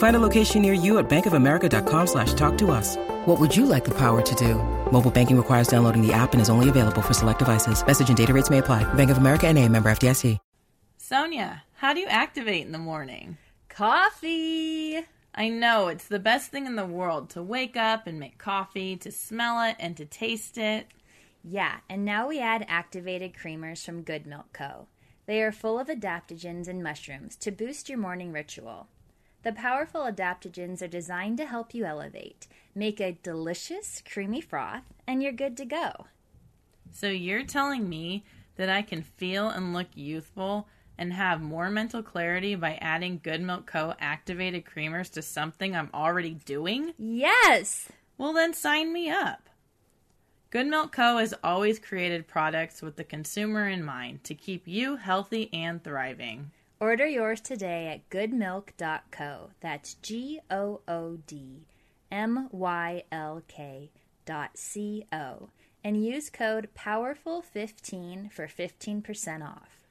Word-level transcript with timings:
Find 0.00 0.16
a 0.16 0.26
location 0.28 0.62
near 0.62 0.72
you 0.72 0.98
at 0.98 1.10
bankofamerica.com 1.10 2.06
slash 2.06 2.32
talk 2.32 2.56
to 2.56 2.70
us. 2.70 2.96
What 3.26 3.38
would 3.38 3.54
you 3.54 3.66
like 3.66 3.84
the 3.84 3.96
power 3.98 4.22
to 4.22 4.34
do? 4.34 4.54
Mobile 4.90 5.10
banking 5.10 5.36
requires 5.36 5.68
downloading 5.68 6.00
the 6.00 6.14
app 6.14 6.32
and 6.32 6.40
is 6.40 6.48
only 6.48 6.70
available 6.70 7.02
for 7.02 7.12
select 7.12 7.38
devices. 7.38 7.86
Message 7.86 8.08
and 8.08 8.16
data 8.16 8.32
rates 8.32 8.48
may 8.48 8.58
apply. 8.58 8.82
Bank 8.94 9.10
of 9.10 9.18
America 9.18 9.46
and 9.46 9.58
a 9.58 9.68
member 9.68 9.90
FDIC. 9.90 10.38
Sonya, 10.96 11.64
how 11.74 11.92
do 11.92 12.00
you 12.00 12.06
activate 12.06 12.64
in 12.64 12.72
the 12.72 12.78
morning? 12.78 13.36
Coffee. 13.68 15.00
I 15.34 15.50
know 15.50 15.88
it's 15.88 16.08
the 16.08 16.18
best 16.18 16.50
thing 16.50 16.64
in 16.64 16.76
the 16.76 16.86
world 16.86 17.28
to 17.30 17.42
wake 17.42 17.76
up 17.76 18.06
and 18.06 18.18
make 18.18 18.38
coffee, 18.38 18.96
to 18.96 19.12
smell 19.12 19.60
it 19.68 19.76
and 19.78 19.98
to 19.98 20.06
taste 20.06 20.56
it. 20.56 20.86
Yeah, 21.44 21.76
and 21.90 22.06
now 22.06 22.26
we 22.28 22.40
add 22.40 22.64
activated 22.68 23.34
creamers 23.34 23.84
from 23.84 24.00
Good 24.00 24.24
Mylk 24.24 24.52
Co. 24.54 24.86
They 25.26 25.42
are 25.42 25.52
full 25.52 25.78
of 25.78 25.88
adaptogens 25.88 26.68
and 26.68 26.82
mushrooms 26.82 27.36
to 27.36 27.50
boost 27.50 27.90
your 27.90 27.98
morning 27.98 28.32
ritual. 28.32 28.88
The 29.42 29.52
powerful 29.52 30.02
adaptogens 30.02 30.82
are 30.82 30.88
designed 30.88 31.38
to 31.38 31.46
help 31.46 31.72
you 31.74 31.86
elevate, 31.86 32.46
make 32.74 33.00
a 33.00 33.18
delicious, 33.22 34.02
creamy 34.10 34.42
froth, 34.42 34.84
and 35.06 35.22
you're 35.22 35.32
good 35.32 35.56
to 35.56 35.64
go. 35.64 36.06
So 36.92 37.08
you're 37.08 37.44
telling 37.44 37.88
me 37.88 38.24
that 38.56 38.68
I 38.68 38.82
can 38.82 39.02
feel 39.02 39.48
and 39.48 39.72
look 39.72 39.88
youthful 39.94 40.68
and 40.98 41.14
have 41.14 41.40
more 41.40 41.70
mental 41.70 42.02
clarity 42.02 42.54
by 42.54 42.74
adding 42.82 43.20
Good 43.22 43.40
Mylk 43.40 43.64
Co. 43.64 43.94
activated 43.98 44.66
creamers 44.66 45.10
to 45.12 45.22
something 45.22 45.74
I'm 45.74 45.88
already 45.94 46.34
doing? 46.44 46.92
Yes! 46.98 47.88
Well, 48.18 48.34
then 48.34 48.52
sign 48.52 48.92
me 48.92 49.08
up. 49.08 49.48
Good 50.50 50.66
Mylk 50.66 50.92
Co. 50.92 51.16
has 51.16 51.32
always 51.42 51.78
created 51.78 52.28
products 52.28 52.82
with 52.82 52.96
the 52.96 53.04
consumer 53.04 53.66
in 53.66 53.82
mind 53.82 54.24
to 54.24 54.34
keep 54.34 54.68
you 54.68 54.96
healthy 54.96 55.48
and 55.54 55.82
thriving. 55.82 56.50
Order 56.82 57.06
yours 57.06 57.42
today 57.42 57.88
at 57.88 58.08
goodmylk.co. 58.08 59.50
That's 59.60 59.94
G 59.96 60.40
O 60.50 60.80
O 60.88 61.18
D 61.26 61.66
M 62.10 62.48
Y 62.50 63.02
L 63.12 63.42
K 63.46 63.90
dot 64.24 64.52
C 64.54 65.04
O. 65.12 65.50
And 65.84 66.02
use 66.02 66.30
code 66.30 66.70
POWERFUL15 66.74 68.32
for 68.32 68.46
15% 68.46 69.44
off. 69.46 69.84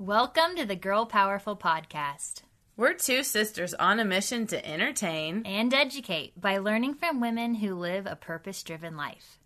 Welcome 0.00 0.56
to 0.56 0.66
the 0.66 0.74
Girl 0.74 1.06
Powerful 1.06 1.56
Podcast. 1.56 2.42
We're 2.76 2.94
two 2.94 3.22
sisters 3.22 3.74
on 3.74 4.00
a 4.00 4.04
mission 4.04 4.48
to 4.48 4.68
entertain 4.68 5.42
and 5.46 5.72
educate 5.72 6.40
by 6.40 6.58
learning 6.58 6.94
from 6.94 7.20
women 7.20 7.54
who 7.54 7.76
live 7.76 8.06
a 8.06 8.16
purpose 8.16 8.64
driven 8.64 8.96
life. 8.96 9.38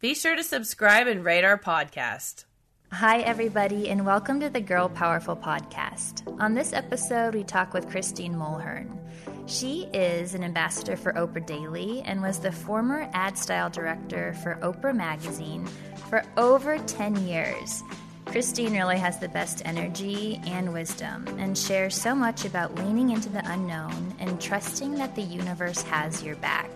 Be 0.00 0.14
sure 0.14 0.36
to 0.36 0.42
subscribe 0.42 1.06
and 1.06 1.22
rate 1.22 1.44
our 1.44 1.58
podcast. 1.58 2.44
Hi, 2.92 3.18
everybody, 3.22 3.90
and 3.90 4.06
welcome 4.06 4.38
to 4.40 4.48
the 4.48 4.60
Girl 4.60 4.88
Powerful 4.88 5.36
Podcast. 5.36 6.22
On 6.40 6.54
this 6.54 6.72
episode, 6.72 7.34
we 7.34 7.42
talk 7.42 7.74
with 7.74 7.90
Christine 7.90 8.34
Mulhearne. 8.34 8.96
She 9.46 9.88
is 9.92 10.34
an 10.34 10.44
ambassador 10.44 10.96
for 10.96 11.12
Oprah 11.12 11.44
Daily 11.44 12.00
and 12.02 12.22
was 12.22 12.38
the 12.38 12.52
former 12.52 13.10
ad 13.12 13.36
style 13.36 13.68
director 13.68 14.34
for 14.34 14.54
Oprah 14.62 14.94
Magazine 14.94 15.66
for 16.08 16.22
over 16.36 16.78
10 16.78 17.26
years. 17.26 17.82
Christine 18.24 18.72
really 18.72 18.98
has 18.98 19.18
the 19.18 19.28
best 19.28 19.62
energy 19.64 20.40
and 20.46 20.72
wisdom 20.72 21.26
and 21.38 21.58
shares 21.58 22.00
so 22.00 22.14
much 22.14 22.44
about 22.44 22.76
leaning 22.76 23.10
into 23.10 23.28
the 23.28 23.42
unknown 23.50 24.14
and 24.20 24.40
trusting 24.40 24.94
that 24.94 25.14
the 25.16 25.22
universe 25.22 25.82
has 25.82 26.22
your 26.22 26.36
back. 26.36 26.70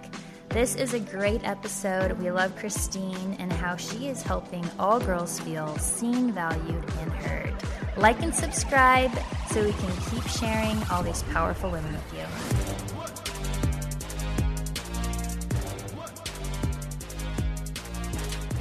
This 0.50 0.75
is 0.75 0.94
a 0.94 0.99
great 0.99 1.44
episode. 1.44 2.11
We 2.19 2.33
love 2.33 2.56
Christine 2.56 3.37
and 3.38 3.53
how 3.53 3.77
she 3.77 4.09
is 4.09 4.21
helping 4.21 4.69
all 4.81 4.99
girls 4.99 5.38
feel 5.38 5.78
seen, 5.78 6.33
valued, 6.33 6.84
and 6.99 7.12
heard. 7.12 7.55
Like 7.97 8.21
and 8.21 8.34
subscribe 8.34 9.12
so 9.53 9.62
we 9.62 9.71
can 9.71 9.93
keep 10.11 10.27
sharing 10.27 10.77
all 10.91 11.05
these 11.05 11.22
powerful 11.22 11.71
women 11.71 11.93
with 11.93 12.12
you. 12.12 12.27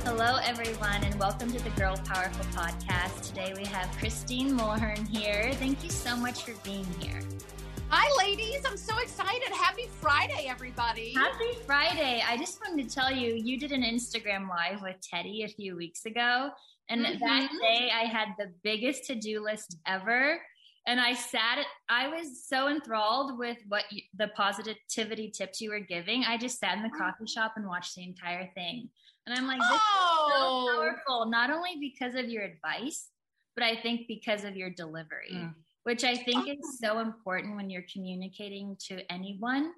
Hello, 0.06 0.38
everyone, 0.44 1.04
and 1.04 1.16
welcome 1.20 1.52
to 1.52 1.64
the 1.64 1.72
Girl 1.72 1.98
Powerful 2.06 2.46
Podcast. 2.54 3.30
Today 3.30 3.56
we 3.58 3.66
have 3.66 3.90
Christine 3.98 4.56
Mulhearne 4.56 5.08
here. 5.08 5.54
Thank 5.54 5.84
you 5.84 5.90
so 5.90 6.16
much 6.16 6.44
for 6.44 6.54
being 6.64 6.86
here. 7.00 7.20
Hi, 7.92 8.08
ladies. 8.24 8.62
I'm 8.66 8.78
so 8.78 8.98
excited. 9.00 9.50
Happy 9.50 9.88
Friday, 10.00 10.46
everybody. 10.48 11.14
Happy 11.14 11.54
Friday. 11.66 12.24
I 12.28 12.38
just 12.38 12.60
wanted 12.62 12.88
to 12.88 12.94
tell 12.96 13.12
you, 13.12 13.34
you 13.34 13.60
did 13.60 13.72
an 13.72 13.82
Instagram 13.84 14.48
live 14.48 14.82
with 14.82 14.98
Tedi 15.02 15.44
a 15.44 15.48
few 15.48 15.76
weeks 15.76 16.06
ago. 16.06 16.52
And 16.90 17.04
Mhm. 17.06 17.20
that 17.20 17.50
day 17.62 17.92
I 17.92 18.06
had 18.06 18.30
the 18.38 18.54
biggest 18.64 19.06
to 19.06 19.16
do 19.16 19.42
list 19.44 19.78
ever. 19.88 20.44
And 20.86 21.00
I 21.00 21.14
sat, 21.14 21.66
I 21.90 22.08
was 22.08 22.46
so 22.48 22.68
enthralled 22.68 23.38
with 23.38 23.58
what 23.68 23.92
you, 23.92 24.02
the 24.14 24.30
positivity 24.30 25.30
tips 25.32 25.60
you 25.62 25.70
were 25.72 25.80
giving. 25.80 26.24
I 26.26 26.38
just 26.38 26.60
sat 26.60 26.78
in 26.78 26.84
the 26.84 26.90
coffee 26.98 27.28
shop 27.28 27.54
and 27.58 27.68
watched 27.68 27.96
the 27.96 28.04
entire 28.04 28.48
thing. 28.54 28.90
And 29.26 29.38
I'm 29.38 29.46
like, 29.48 29.60
this 29.60 29.68
is 29.72 29.82
so 29.82 30.36
Oh, 30.42 30.74
powerful, 30.76 31.26
not 31.26 31.50
only 31.52 31.76
because 31.80 32.16
of 32.16 32.30
your 32.30 32.44
advice, 32.44 33.12
but 33.56 33.64
I 33.64 33.76
think 33.76 34.08
because 34.08 34.44
of 34.44 34.56
your 34.56 34.70
delivery, 34.70 35.32
Mm. 35.34 35.54
Which 35.84 36.04
I 36.04 36.16
think 36.16 36.48
is 36.50 36.80
so 36.80 37.00
important 37.00 37.56
when 37.56 37.70
you're 37.70 37.86
communicating 37.92 38.76
to 38.88 39.02
anyone, 39.12 39.72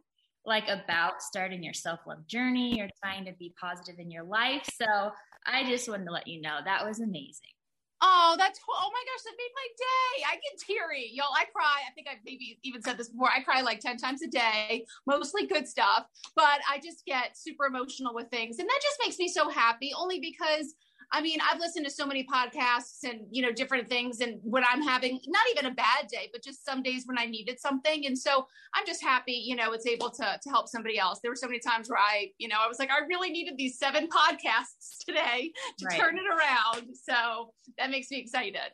like 0.45 0.67
about 0.67 1.21
starting 1.21 1.63
your 1.63 1.73
self 1.73 1.99
love 2.07 2.25
journey 2.27 2.81
or 2.81 2.89
trying 3.03 3.25
to 3.25 3.33
be 3.33 3.53
positive 3.59 3.99
in 3.99 4.09
your 4.11 4.23
life. 4.23 4.67
So 4.73 5.11
I 5.45 5.63
just 5.69 5.87
wanted 5.87 6.05
to 6.05 6.11
let 6.11 6.27
you 6.27 6.41
know 6.41 6.59
that 6.63 6.85
was 6.85 6.99
amazing. 6.99 7.53
oh, 8.01 8.35
that's 8.37 8.59
oh 8.67 8.89
my 8.91 9.03
gosh, 9.05 9.23
that 9.25 9.35
made 9.37 9.51
my 9.55 9.67
day. 9.77 10.23
I 10.31 10.35
get 10.35 10.59
teary, 10.65 11.11
y'all. 11.13 11.33
I 11.35 11.45
cry. 11.45 11.81
I 11.87 11.91
think 11.93 12.07
I've 12.09 12.23
maybe 12.25 12.59
even 12.63 12.81
said 12.81 12.97
this 12.97 13.09
before. 13.09 13.29
I 13.29 13.41
cry 13.43 13.61
like 13.61 13.79
ten 13.79 13.97
times 13.97 14.21
a 14.23 14.27
day, 14.27 14.85
mostly 15.05 15.45
good 15.45 15.67
stuff, 15.67 16.05
but 16.35 16.59
I 16.69 16.79
just 16.83 17.05
get 17.05 17.37
super 17.37 17.65
emotional 17.65 18.13
with 18.13 18.29
things, 18.29 18.59
and 18.59 18.67
that 18.67 18.79
just 18.81 18.97
makes 19.05 19.19
me 19.19 19.27
so 19.27 19.49
happy. 19.49 19.91
Only 19.95 20.19
because 20.19 20.73
I 21.13 21.21
mean, 21.21 21.39
I've 21.41 21.59
listened 21.59 21.85
to 21.85 21.91
so 21.91 22.05
many 22.05 22.25
podcasts 22.25 23.03
and 23.03 23.21
you 23.31 23.41
know 23.41 23.51
different 23.51 23.89
things, 23.89 24.21
and 24.21 24.39
when 24.43 24.63
I'm 24.63 24.81
having 24.81 25.19
not 25.27 25.43
even 25.51 25.65
a 25.65 25.75
bad 25.75 26.07
day, 26.11 26.29
but 26.31 26.43
just 26.43 26.65
some 26.65 26.81
days 26.81 27.03
when 27.05 27.17
I 27.17 27.25
needed 27.25 27.59
something, 27.59 28.05
and 28.05 28.17
so 28.17 28.47
I'm 28.73 28.85
just 28.85 29.01
happy, 29.03 29.33
you 29.33 29.55
know, 29.55 29.73
it's 29.73 29.85
able 29.85 30.09
to 30.11 30.39
to 30.41 30.49
help 30.49 30.69
somebody 30.69 30.97
else. 30.97 31.19
There 31.21 31.31
were 31.31 31.35
so 31.35 31.47
many 31.47 31.59
times 31.59 31.89
where 31.89 31.99
I, 31.99 32.31
you 32.37 32.47
know, 32.47 32.57
I 32.59 32.67
was 32.67 32.79
like, 32.79 32.89
I 32.89 33.05
really 33.07 33.29
needed 33.29 33.55
these 33.57 33.77
seven 33.77 34.07
podcasts 34.07 34.97
today 35.05 35.51
to 35.79 35.85
Right. 35.85 35.99
turn 35.99 36.17
it 36.17 36.23
around. 36.25 36.87
So 36.95 37.53
that 37.77 37.89
makes 37.89 38.09
me 38.09 38.17
excited. 38.17 38.71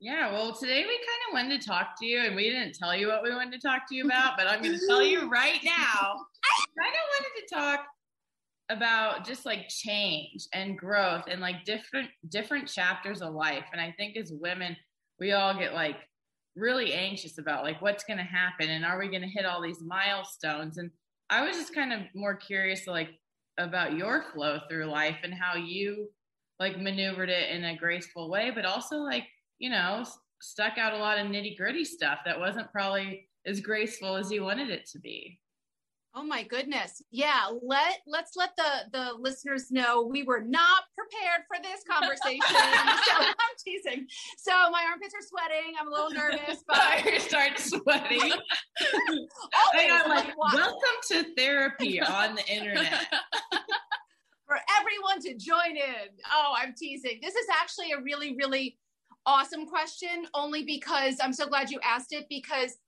Yeah, 0.00 0.30
well, 0.30 0.52
today 0.52 0.82
we 0.82 0.98
kind 0.98 1.22
of 1.28 1.32
wanted 1.32 1.60
to 1.60 1.66
talk 1.66 1.98
to 2.00 2.06
you, 2.06 2.20
and 2.20 2.36
we 2.36 2.50
didn't 2.50 2.74
tell 2.74 2.94
you 2.94 3.08
what 3.08 3.22
we 3.22 3.30
wanted 3.30 3.60
to 3.60 3.66
talk 3.66 3.88
to 3.88 3.94
you 3.94 4.04
about, 4.06 4.36
but 4.36 4.46
I'm 4.46 4.62
going 4.62 4.78
to 4.78 4.86
tell 4.86 5.02
you 5.02 5.28
right 5.30 5.60
now. 5.64 5.72
I 6.44 6.64
kind 6.78 6.94
of 6.94 7.04
wanted 7.14 7.48
to 7.48 7.54
talk 7.54 7.86
about 8.68 9.24
just 9.24 9.46
like 9.46 9.68
change 9.68 10.46
and 10.52 10.78
growth 10.78 11.24
and 11.30 11.40
like 11.40 11.64
different 11.64 12.08
different 12.28 12.68
chapters 12.68 13.22
of 13.22 13.34
life. 13.34 13.64
And 13.72 13.80
I 13.80 13.94
think 13.96 14.16
as 14.16 14.32
women, 14.32 14.76
we 15.20 15.32
all 15.32 15.56
get 15.56 15.74
like 15.74 15.96
really 16.56 16.92
anxious 16.92 17.38
about 17.38 17.64
like 17.64 17.80
what's 17.80 18.04
going 18.04 18.18
to 18.18 18.24
happen 18.24 18.70
and 18.70 18.84
are 18.84 18.98
we 18.98 19.08
going 19.08 19.22
to 19.22 19.28
hit 19.28 19.44
all 19.44 19.62
these 19.62 19.82
milestones? 19.82 20.78
And 20.78 20.90
I 21.30 21.46
was 21.46 21.56
just 21.56 21.74
kind 21.74 21.92
of 21.92 22.00
more 22.14 22.34
curious 22.34 22.86
like 22.86 23.10
about 23.58 23.96
your 23.96 24.24
flow 24.32 24.58
through 24.68 24.86
life 24.86 25.18
and 25.22 25.34
how 25.34 25.56
you 25.56 26.08
like 26.58 26.78
maneuvered 26.78 27.28
it 27.28 27.50
in 27.50 27.64
a 27.64 27.76
graceful 27.76 28.30
way, 28.30 28.50
but 28.54 28.64
also 28.64 28.96
like 28.96 29.24
you 29.58 29.70
know, 29.70 30.04
stuck 30.40 30.78
out 30.78 30.92
a 30.92 30.98
lot 30.98 31.18
of 31.18 31.26
nitty 31.26 31.56
gritty 31.56 31.84
stuff 31.84 32.18
that 32.24 32.38
wasn't 32.38 32.70
probably 32.72 33.28
as 33.46 33.60
graceful 33.60 34.16
as 34.16 34.30
you 34.30 34.42
wanted 34.42 34.70
it 34.70 34.86
to 34.92 34.98
be. 34.98 35.38
Oh 36.18 36.24
my 36.24 36.42
goodness. 36.42 37.02
Yeah, 37.10 37.50
let 37.62 37.98
let's 38.06 38.36
let 38.36 38.56
the 38.56 38.88
the 38.90 39.12
listeners 39.20 39.70
know 39.70 40.00
we 40.00 40.22
were 40.22 40.40
not 40.40 40.84
prepared 40.96 41.42
for 41.46 41.62
this 41.62 41.84
conversation. 41.84 42.40
so 42.48 43.16
I'm 43.18 43.54
teasing. 43.62 44.06
So 44.38 44.52
my 44.70 44.82
armpits 44.90 45.14
are 45.14 45.20
sweating. 45.20 45.74
I'm 45.78 45.88
a 45.88 45.90
little 45.90 46.10
nervous, 46.10 46.64
but 46.66 46.78
I 46.78 47.18
start 47.18 47.58
sweating. 47.58 48.32
Oh, 48.32 49.26
Always, 49.74 49.90
I'm 49.92 50.08
like, 50.08 50.32
why- 50.36 50.54
welcome 50.54 50.78
to 51.08 51.34
therapy 51.36 52.00
on 52.00 52.34
the 52.34 52.48
internet. 52.50 53.08
for 54.46 54.58
everyone 54.80 55.20
to 55.20 55.34
join 55.34 55.76
in. 55.76 56.08
Oh, 56.32 56.54
I'm 56.56 56.72
teasing. 56.72 57.18
This 57.20 57.34
is 57.34 57.46
actually 57.60 57.92
a 57.92 58.00
really, 58.00 58.34
really 58.36 58.78
awesome 59.26 59.66
question, 59.66 60.26
only 60.32 60.64
because 60.64 61.16
I'm 61.22 61.34
so 61.34 61.46
glad 61.46 61.70
you 61.70 61.78
asked 61.84 62.14
it 62.14 62.24
because 62.30 62.78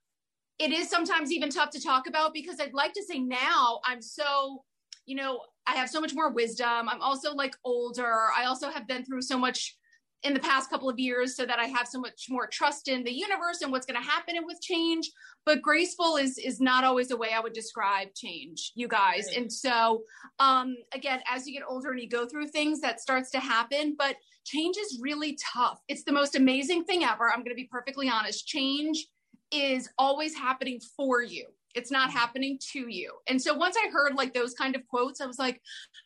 it 0.59 0.71
is 0.71 0.89
sometimes 0.89 1.31
even 1.31 1.49
tough 1.49 1.69
to 1.71 1.81
talk 1.81 2.07
about 2.07 2.33
because 2.33 2.59
I'd 2.59 2.73
like 2.73 2.93
to 2.93 3.03
say 3.03 3.19
now 3.19 3.79
I'm 3.85 4.01
so, 4.01 4.63
you 5.05 5.15
know, 5.15 5.41
I 5.65 5.75
have 5.75 5.89
so 5.89 6.01
much 6.01 6.13
more 6.13 6.31
wisdom. 6.31 6.89
I'm 6.89 7.01
also 7.01 7.33
like 7.33 7.55
older. 7.63 8.27
I 8.37 8.45
also 8.45 8.69
have 8.69 8.87
been 8.87 9.05
through 9.05 9.21
so 9.21 9.37
much 9.37 9.77
in 10.23 10.33
the 10.33 10.39
past 10.39 10.69
couple 10.69 10.89
of 10.89 10.99
years 10.99 11.37
so 11.37 11.45
that 11.45 11.59
I 11.59 11.65
have 11.65 11.87
so 11.87 11.97
much 11.97 12.25
more 12.29 12.45
trust 12.45 12.89
in 12.89 13.05
the 13.05 13.13
universe 13.13 13.61
and 13.61 13.71
what's 13.71 13.85
going 13.85 14.01
to 14.01 14.05
happen 14.05 14.35
with 14.43 14.59
change. 14.61 15.09
But 15.45 15.61
graceful 15.61 16.17
is 16.17 16.37
is 16.37 16.59
not 16.59 16.83
always 16.83 17.07
the 17.07 17.15
way 17.15 17.29
I 17.33 17.39
would 17.39 17.53
describe 17.53 18.09
change, 18.13 18.73
you 18.75 18.89
guys. 18.89 19.27
Right. 19.29 19.37
And 19.37 19.53
so 19.53 20.03
um 20.39 20.75
again, 20.93 21.21
as 21.29 21.47
you 21.47 21.53
get 21.53 21.63
older 21.67 21.91
and 21.91 22.01
you 22.01 22.09
go 22.09 22.27
through 22.27 22.49
things 22.49 22.81
that 22.81 22.99
starts 22.99 23.31
to 23.31 23.39
happen, 23.39 23.95
but 23.97 24.17
change 24.43 24.75
is 24.77 24.99
really 25.01 25.37
tough. 25.53 25.79
It's 25.87 26.03
the 26.03 26.11
most 26.11 26.35
amazing 26.35 26.83
thing 26.83 27.03
ever. 27.05 27.29
I'm 27.29 27.39
going 27.39 27.49
to 27.49 27.55
be 27.55 27.69
perfectly 27.71 28.09
honest. 28.09 28.45
Change 28.45 29.05
is 29.51 29.89
always 29.97 30.35
happening 30.35 30.79
for 30.95 31.21
you. 31.21 31.47
It's 31.75 31.91
not 31.91 32.11
happening 32.11 32.59
to 32.71 32.87
you. 32.91 33.13
And 33.27 33.41
so 33.41 33.53
once 33.53 33.75
I 33.77 33.89
heard 33.89 34.15
like 34.15 34.33
those 34.33 34.53
kind 34.53 34.75
of 34.75 34.87
quotes, 34.87 35.21
I 35.21 35.25
was 35.25 35.39
like, 35.39 35.61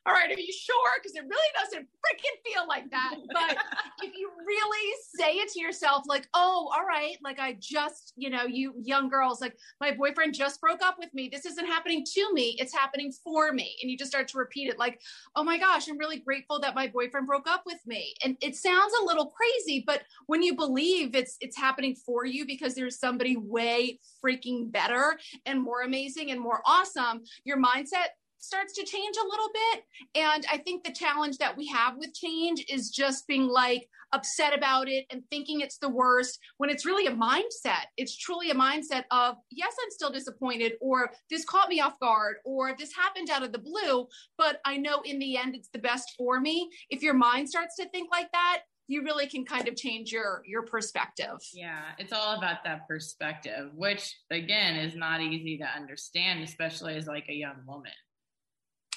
all 0.05 0.13
right, 0.13 0.29
are 0.29 0.39
you 0.39 0.51
sure? 0.51 0.91
Because 1.01 1.15
it 1.15 1.23
really 1.23 1.51
doesn't 1.55 1.83
freaking 1.83 2.53
feel 2.53 2.67
like 2.67 2.89
that. 2.91 3.15
But 3.33 3.57
if 4.03 4.13
you 4.15 4.29
really 4.45 4.93
say 5.17 5.33
it 5.33 5.49
to 5.53 5.61
yourself, 5.61 6.03
like, 6.07 6.27
oh, 6.33 6.69
all 6.73 6.85
right, 6.85 7.17
like 7.23 7.39
I 7.39 7.57
just, 7.59 8.13
you 8.15 8.29
know, 8.29 8.43
you 8.43 8.73
young 8.81 9.09
girls, 9.09 9.39
like 9.39 9.57
my 9.79 9.91
boyfriend 9.91 10.33
just 10.33 10.59
broke 10.59 10.83
up 10.83 10.97
with 10.99 11.13
me. 11.13 11.29
This 11.31 11.45
isn't 11.45 11.65
happening 11.65 12.05
to 12.13 12.33
me, 12.33 12.55
it's 12.59 12.73
happening 12.73 13.13
for 13.23 13.53
me. 13.53 13.75
And 13.81 13.89
you 13.89 13.97
just 13.97 14.11
start 14.11 14.27
to 14.29 14.37
repeat 14.37 14.69
it, 14.69 14.77
like, 14.77 14.99
oh 15.35 15.43
my 15.43 15.57
gosh, 15.57 15.87
I'm 15.87 15.97
really 15.97 16.19
grateful 16.19 16.59
that 16.59 16.75
my 16.75 16.87
boyfriend 16.87 17.27
broke 17.27 17.47
up 17.47 17.63
with 17.65 17.79
me. 17.85 18.13
And 18.23 18.35
it 18.41 18.55
sounds 18.55 18.93
a 19.01 19.05
little 19.05 19.27
crazy, 19.27 19.83
but 19.85 20.03
when 20.27 20.41
you 20.43 20.55
believe 20.55 21.15
it's 21.15 21.37
it's 21.39 21.57
happening 21.57 21.95
for 21.95 22.25
you 22.25 22.45
because 22.45 22.75
there's 22.75 22.99
somebody 22.99 23.37
way 23.37 23.99
freaking 24.23 24.71
better 24.71 25.17
and 25.45 25.52
more 25.61 25.81
amazing 25.81 26.31
and 26.31 26.39
more 26.39 26.61
awesome, 26.65 27.23
your 27.43 27.57
mindset 27.57 28.07
starts 28.39 28.73
to 28.73 28.83
change 28.83 29.15
a 29.15 29.27
little 29.27 29.49
bit. 29.53 29.83
And 30.15 30.45
I 30.51 30.57
think 30.57 30.83
the 30.83 30.91
challenge 30.91 31.37
that 31.37 31.55
we 31.55 31.65
have 31.67 31.95
with 31.97 32.13
change 32.13 32.65
is 32.69 32.89
just 32.89 33.25
being 33.25 33.47
like 33.47 33.87
upset 34.11 34.55
about 34.55 34.89
it 34.89 35.05
and 35.09 35.23
thinking 35.29 35.61
it's 35.61 35.77
the 35.77 35.89
worst 35.89 36.39
when 36.57 36.69
it's 36.69 36.85
really 36.85 37.07
a 37.07 37.15
mindset. 37.15 37.85
It's 37.95 38.17
truly 38.17 38.51
a 38.51 38.55
mindset 38.55 39.05
of, 39.11 39.37
yes, 39.49 39.73
I'm 39.81 39.89
still 39.89 40.11
disappointed, 40.11 40.73
or 40.81 41.11
this 41.29 41.45
caught 41.45 41.69
me 41.69 41.79
off 41.79 41.97
guard, 41.99 42.35
or 42.43 42.75
this 42.77 42.93
happened 42.93 43.29
out 43.29 43.43
of 43.43 43.53
the 43.53 43.59
blue, 43.59 44.07
but 44.37 44.59
I 44.65 44.77
know 44.77 45.01
in 45.05 45.19
the 45.19 45.37
end 45.37 45.55
it's 45.55 45.69
the 45.69 45.79
best 45.79 46.13
for 46.17 46.39
me. 46.39 46.69
If 46.89 47.01
your 47.01 47.15
mind 47.15 47.49
starts 47.49 47.77
to 47.77 47.89
think 47.89 48.11
like 48.11 48.31
that, 48.33 48.63
you 48.87 49.03
really 49.03 49.27
can 49.27 49.45
kind 49.45 49.67
of 49.67 49.75
change 49.75 50.11
your 50.11 50.43
your 50.45 50.63
perspective. 50.63 51.37
Yeah, 51.53 51.81
it's 51.97 52.13
all 52.13 52.37
about 52.37 52.63
that 52.65 52.87
perspective, 52.87 53.69
which 53.73 54.15
again 54.31 54.75
is 54.75 54.95
not 54.95 55.21
easy 55.21 55.57
to 55.57 55.65
understand, 55.65 56.43
especially 56.43 56.95
as 56.95 57.07
like 57.07 57.25
a 57.29 57.33
young 57.33 57.57
woman. 57.67 57.91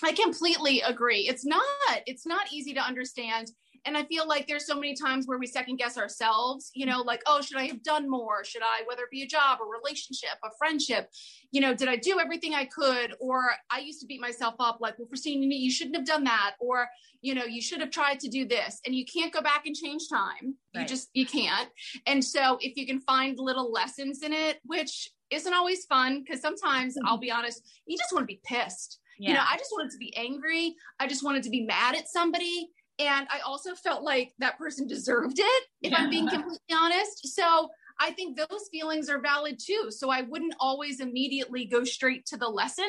I 0.02 0.12
completely 0.12 0.80
agree. 0.82 1.28
It's 1.28 1.44
not 1.44 1.62
it's 2.06 2.26
not 2.26 2.52
easy 2.52 2.74
to 2.74 2.80
understand 2.80 3.50
and 3.86 3.96
I 3.96 4.04
feel 4.04 4.26
like 4.26 4.46
there's 4.46 4.66
so 4.66 4.74
many 4.74 4.94
times 4.94 5.26
where 5.26 5.38
we 5.38 5.46
second 5.46 5.76
guess 5.76 5.96
ourselves, 5.96 6.70
you 6.74 6.86
know, 6.86 7.02
like, 7.02 7.22
oh, 7.26 7.40
should 7.40 7.56
I 7.56 7.66
have 7.66 7.82
done 7.82 8.10
more? 8.10 8.44
Should 8.44 8.62
I, 8.62 8.82
whether 8.86 9.04
it 9.04 9.10
be 9.10 9.22
a 9.22 9.26
job, 9.26 9.60
a 9.62 9.64
relationship, 9.64 10.36
a 10.44 10.48
friendship, 10.58 11.10
you 11.52 11.60
know, 11.60 11.74
did 11.74 11.88
I 11.88 11.96
do 11.96 12.18
everything 12.18 12.54
I 12.54 12.64
could? 12.64 13.14
Or 13.20 13.50
I 13.70 13.78
used 13.78 14.00
to 14.00 14.06
beat 14.06 14.20
myself 14.20 14.56
up 14.58 14.78
like, 14.80 14.98
well, 14.98 15.06
Christine, 15.06 15.42
you, 15.42 15.56
you 15.56 15.70
shouldn't 15.70 15.96
have 15.96 16.04
done 16.04 16.24
that. 16.24 16.54
Or, 16.58 16.88
you 17.22 17.34
know, 17.34 17.44
you 17.44 17.62
should 17.62 17.80
have 17.80 17.90
tried 17.90 18.20
to 18.20 18.28
do 18.28 18.44
this. 18.46 18.80
And 18.84 18.94
you 18.94 19.04
can't 19.04 19.32
go 19.32 19.40
back 19.40 19.66
and 19.66 19.74
change 19.74 20.08
time. 20.08 20.56
You 20.74 20.84
just, 20.84 21.08
you 21.14 21.24
can't. 21.24 21.70
And 22.06 22.22
so 22.22 22.58
if 22.60 22.76
you 22.76 22.86
can 22.86 23.00
find 23.00 23.38
little 23.38 23.72
lessons 23.72 24.22
in 24.22 24.32
it, 24.32 24.58
which 24.64 25.10
isn't 25.30 25.54
always 25.54 25.86
fun, 25.86 26.22
because 26.22 26.42
sometimes 26.42 26.94
mm-hmm. 26.94 27.06
I'll 27.06 27.18
be 27.18 27.30
honest, 27.30 27.62
you 27.86 27.96
just 27.96 28.12
want 28.12 28.24
to 28.24 28.26
be 28.26 28.40
pissed. 28.44 28.98
Yeah. 29.18 29.30
You 29.30 29.34
know, 29.36 29.44
I 29.48 29.56
just 29.56 29.70
wanted 29.72 29.92
to 29.92 29.98
be 29.98 30.14
angry. 30.16 30.76
I 31.00 31.06
just 31.06 31.24
wanted 31.24 31.42
to 31.44 31.50
be 31.50 31.62
mad 31.62 31.96
at 31.96 32.08
somebody. 32.08 32.68
And 32.98 33.26
I 33.31 33.40
also 33.40 33.75
felt 33.75 34.02
like 34.02 34.32
that 34.38 34.58
person 34.58 34.87
deserved 34.87 35.38
it, 35.38 35.64
if 35.82 35.93
I'm 35.94 36.08
being 36.08 36.28
completely 36.28 36.58
honest. 36.72 37.34
So 37.34 37.69
I 37.98 38.10
think 38.12 38.37
those 38.37 38.69
feelings 38.70 39.08
are 39.08 39.20
valid 39.20 39.58
too. 39.58 39.90
So 39.90 40.10
I 40.10 40.22
wouldn't 40.22 40.54
always 40.60 41.00
immediately 41.00 41.66
go 41.66 41.84
straight 41.84 42.25
to 42.26 42.37
the 42.37 42.48
lesson. 42.48 42.88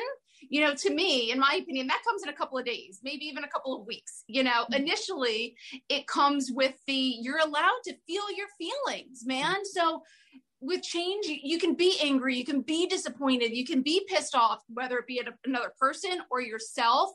You 0.50 0.62
know, 0.62 0.74
to 0.74 0.94
me, 0.94 1.32
in 1.32 1.38
my 1.40 1.58
opinion, 1.60 1.88
that 1.88 2.02
comes 2.06 2.22
in 2.22 2.28
a 2.28 2.32
couple 2.32 2.58
of 2.58 2.64
days, 2.64 3.00
maybe 3.02 3.24
even 3.24 3.44
a 3.44 3.48
couple 3.48 3.78
of 3.78 3.86
weeks. 3.86 4.24
You 4.28 4.44
know, 4.44 4.64
mm-hmm. 4.64 4.74
initially 4.74 5.56
it 5.88 6.06
comes 6.06 6.50
with 6.52 6.74
the 6.86 7.16
you're 7.20 7.38
allowed 7.38 7.80
to 7.84 7.94
feel 8.06 8.24
your 8.34 8.46
feelings, 8.56 9.24
man. 9.26 9.56
So 9.64 10.02
with 10.60 10.82
change, 10.82 11.26
you- 11.26 11.40
you 11.42 11.58
can 11.58 11.74
be 11.74 11.98
angry, 12.02 12.36
you 12.36 12.44
can 12.44 12.62
be 12.62 12.86
disappointed, 12.86 13.56
you 13.56 13.64
can 13.64 13.82
be 13.82 14.04
pissed 14.08 14.34
off, 14.34 14.62
whether 14.68 14.98
it 14.98 15.06
be 15.06 15.20
at 15.20 15.32
another 15.44 15.72
person 15.78 16.20
or 16.30 16.40
yourself. 16.40 17.10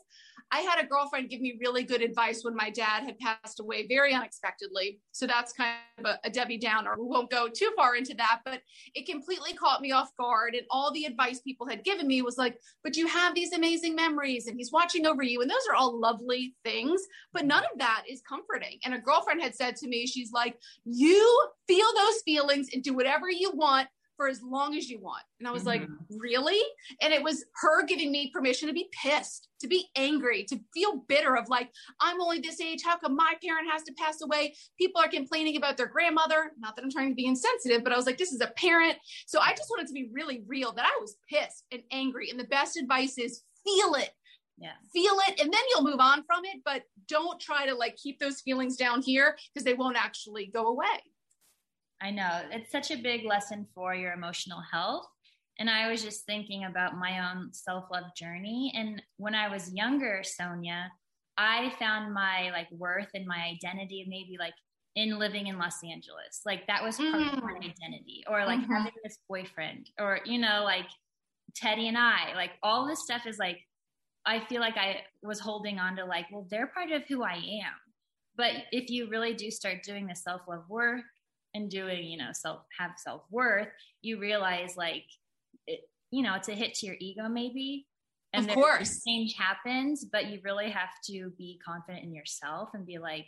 I 0.50 0.60
had 0.60 0.82
a 0.82 0.86
girlfriend 0.86 1.30
give 1.30 1.40
me 1.40 1.58
really 1.60 1.82
good 1.82 2.02
advice 2.02 2.44
when 2.44 2.54
my 2.54 2.70
dad 2.70 3.02
had 3.02 3.18
passed 3.18 3.60
away 3.60 3.86
very 3.86 4.14
unexpectedly. 4.14 5.00
So 5.12 5.26
that's 5.26 5.52
kind 5.52 5.76
of 5.98 6.04
a, 6.04 6.18
a 6.24 6.30
Debbie 6.30 6.58
Downer. 6.58 6.94
We 6.98 7.06
won't 7.06 7.30
go 7.30 7.48
too 7.48 7.72
far 7.76 7.96
into 7.96 8.14
that, 8.14 8.40
but 8.44 8.60
it 8.94 9.06
completely 9.06 9.54
caught 9.54 9.80
me 9.80 9.92
off 9.92 10.10
guard. 10.16 10.54
And 10.54 10.66
all 10.70 10.92
the 10.92 11.06
advice 11.06 11.40
people 11.40 11.68
had 11.68 11.82
given 11.82 12.06
me 12.06 12.22
was 12.22 12.38
like, 12.38 12.58
but 12.82 12.96
you 12.96 13.06
have 13.06 13.34
these 13.34 13.52
amazing 13.52 13.96
memories 13.96 14.46
and 14.46 14.56
he's 14.56 14.72
watching 14.72 15.06
over 15.06 15.22
you. 15.22 15.42
And 15.42 15.50
those 15.50 15.66
are 15.68 15.74
all 15.74 15.98
lovely 15.98 16.54
things, 16.64 17.02
but 17.32 17.46
none 17.46 17.64
of 17.64 17.78
that 17.78 18.04
is 18.08 18.22
comforting. 18.28 18.78
And 18.84 18.94
a 18.94 18.98
girlfriend 18.98 19.42
had 19.42 19.54
said 19.54 19.76
to 19.76 19.88
me, 19.88 20.06
she's 20.06 20.32
like, 20.32 20.56
you 20.84 21.48
feel 21.66 21.86
those 21.96 22.22
feelings 22.24 22.68
and 22.72 22.82
do 22.82 22.94
whatever 22.94 23.30
you 23.30 23.50
want 23.54 23.88
for 24.16 24.28
as 24.28 24.40
long 24.42 24.76
as 24.76 24.88
you 24.88 25.00
want. 25.00 25.22
And 25.38 25.48
I 25.48 25.50
was 25.50 25.66
like, 25.66 25.82
Mhm. 25.82 25.96
really? 26.10 26.60
And 27.00 27.12
it 27.12 27.22
was 27.22 27.44
her 27.56 27.84
giving 27.84 28.12
me 28.12 28.30
permission 28.30 28.68
to 28.68 28.74
be 28.74 28.88
pissed, 28.92 29.48
to 29.60 29.66
be 29.66 29.88
angry, 29.96 30.44
to 30.44 30.60
feel 30.72 30.96
bitter 31.08 31.36
of 31.36 31.48
like, 31.48 31.72
I'm 32.00 32.20
only 32.20 32.38
this 32.38 32.60
age. 32.60 32.82
How 32.84 32.96
come 32.96 33.16
my 33.16 33.34
parent 33.42 33.70
has 33.70 33.82
to 33.84 33.92
pass 33.94 34.20
away? 34.22 34.56
People 34.78 35.00
are 35.00 35.08
complaining 35.08 35.56
about 35.56 35.76
their 35.76 35.86
grandmother. 35.86 36.52
Not 36.58 36.76
that 36.76 36.84
I'm 36.84 36.90
trying 36.90 37.10
to 37.10 37.14
be 37.14 37.26
insensitive, 37.26 37.82
but 37.82 37.92
I 37.92 37.96
was 37.96 38.06
like, 38.06 38.18
this 38.18 38.32
is 38.32 38.40
a 38.40 38.48
parent. 38.48 38.98
So 39.26 39.40
I 39.40 39.52
just 39.54 39.70
wanted 39.70 39.88
to 39.88 39.92
be 39.94 40.08
really 40.12 40.42
real 40.46 40.72
that 40.72 40.86
I 40.86 40.96
was 41.00 41.16
pissed 41.28 41.64
and 41.72 41.82
angry. 41.90 42.30
And 42.30 42.38
the 42.38 42.44
best 42.44 42.76
advice 42.76 43.18
is 43.18 43.42
feel 43.64 43.94
it 43.94 44.14
Yeah. 44.58 44.76
feel 44.92 45.18
it 45.26 45.40
and 45.40 45.52
then 45.52 45.60
you'll 45.70 45.82
move 45.82 45.98
on 45.98 46.22
from 46.24 46.44
it 46.44 46.62
but 46.64 46.82
don't 47.08 47.40
try 47.40 47.66
to 47.66 47.74
like 47.74 47.96
keep 47.96 48.20
those 48.20 48.40
feelings 48.42 48.76
down 48.76 49.02
here 49.02 49.36
because 49.52 49.64
they 49.64 49.74
won't 49.74 49.96
actually 49.96 50.46
go 50.46 50.66
away 50.68 51.02
I 52.04 52.10
know. 52.10 52.42
It's 52.50 52.70
such 52.70 52.90
a 52.90 53.02
big 53.02 53.24
lesson 53.24 53.66
for 53.74 53.94
your 53.94 54.12
emotional 54.12 54.60
health. 54.70 55.06
And 55.58 55.70
I 55.70 55.90
was 55.90 56.02
just 56.02 56.26
thinking 56.26 56.64
about 56.64 56.98
my 56.98 57.30
own 57.30 57.48
self 57.52 57.84
love 57.90 58.14
journey. 58.14 58.72
And 58.76 59.00
when 59.16 59.34
I 59.34 59.48
was 59.48 59.72
younger, 59.72 60.20
Sonya, 60.22 60.90
I 61.38 61.72
found 61.78 62.12
my 62.12 62.50
like 62.50 62.68
worth 62.72 63.08
and 63.14 63.26
my 63.26 63.38
identity 63.54 64.04
maybe 64.06 64.36
like 64.38 64.52
in 64.96 65.18
living 65.18 65.46
in 65.46 65.58
Los 65.58 65.82
Angeles. 65.82 66.42
Like 66.44 66.66
that 66.66 66.82
was 66.82 66.96
part 66.98 67.14
of 67.14 67.42
my 67.42 67.52
Mm. 67.54 67.70
identity. 67.70 68.22
Or 68.28 68.44
like 68.44 68.60
Mhm. 68.60 68.68
having 68.68 68.92
this 69.02 69.18
boyfriend. 69.26 69.90
Or, 69.98 70.20
you 70.26 70.38
know, 70.38 70.62
like 70.62 70.88
Tedi 71.54 71.88
and 71.88 71.96
I. 71.96 72.34
Like 72.34 72.58
all 72.62 72.86
this 72.86 73.02
stuff 73.02 73.26
is 73.26 73.38
like 73.38 73.66
I 74.26 74.40
feel 74.46 74.60
like 74.60 74.76
I 74.76 75.04
was 75.22 75.38
holding 75.40 75.78
on 75.78 75.96
to 75.96 76.04
like, 76.04 76.26
well, 76.32 76.46
they're 76.50 76.66
part 76.66 76.90
of 76.90 77.02
who 77.06 77.22
I 77.22 77.34
am. 77.34 77.74
But 78.36 78.52
if 78.72 78.90
you 78.90 79.08
really 79.08 79.34
do 79.34 79.50
start 79.50 79.82
doing 79.82 80.06
the 80.06 80.14
self 80.14 80.42
love 80.48 80.68
work 80.68 81.04
and 81.54 81.70
doing, 81.70 82.04
you 82.04 82.18
know, 82.18 82.30
self 82.32 82.62
have 82.78 82.92
self 82.96 83.22
worth, 83.30 83.68
you 84.02 84.18
realize 84.20 84.76
like, 84.76 85.04
it, 85.66 85.80
you 86.10 86.22
know, 86.22 86.34
it's 86.34 86.48
a 86.48 86.54
hit 86.54 86.74
to 86.74 86.86
your 86.86 86.96
ego 87.00 87.28
maybe. 87.28 87.86
and 88.32 88.48
Of 88.48 88.54
course. 88.54 89.02
change 89.06 89.34
happens, 89.38 90.04
but 90.04 90.26
you 90.26 90.40
really 90.44 90.70
have 90.70 90.90
to 91.10 91.32
be 91.38 91.60
confident 91.64 92.04
in 92.04 92.14
yourself 92.14 92.70
and 92.74 92.84
be 92.84 92.98
like, 92.98 93.26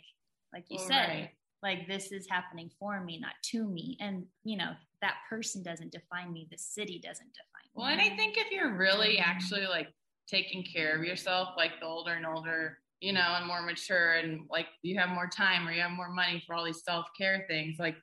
like 0.53 0.65
you 0.69 0.77
Well, 0.77 0.87
said, 0.87 1.07
right. 1.09 1.29
like 1.63 1.87
this 1.87 2.11
is 2.11 2.27
happening 2.29 2.69
for 2.79 3.01
me, 3.03 3.19
not 3.19 3.33
to 3.51 3.65
me. 3.67 3.97
And 3.99 4.25
you 4.43 4.57
know, 4.57 4.71
that 5.01 5.15
person 5.29 5.63
doesn't 5.63 5.91
define 5.91 6.33
me. 6.33 6.47
The 6.51 6.57
city 6.57 6.99
doesn't 7.03 7.27
define 7.33 7.65
me. 7.65 7.71
Well, 7.75 7.87
and 7.87 8.01
I 8.01 8.15
think 8.15 8.37
if 8.37 8.51
you're 8.51 8.75
really 8.75 9.19
actually 9.19 9.67
like 9.67 9.87
taking 10.27 10.63
care 10.63 10.97
of 10.97 11.03
yourself, 11.05 11.49
like 11.55 11.79
the 11.79 11.85
older 11.85 12.13
and 12.13 12.25
older, 12.25 12.79
you 12.99 13.13
know, 13.13 13.35
and 13.37 13.45
more 13.47 13.61
mature, 13.61 14.13
and 14.13 14.41
like 14.49 14.65
you 14.81 14.97
have 14.99 15.09
more 15.09 15.27
time 15.27 15.67
or 15.67 15.71
you 15.71 15.81
have 15.81 15.91
more 15.91 16.09
money 16.09 16.43
for 16.45 16.55
all 16.55 16.65
these 16.65 16.83
self 16.83 17.05
care 17.17 17.45
things, 17.47 17.77
like 17.79 17.95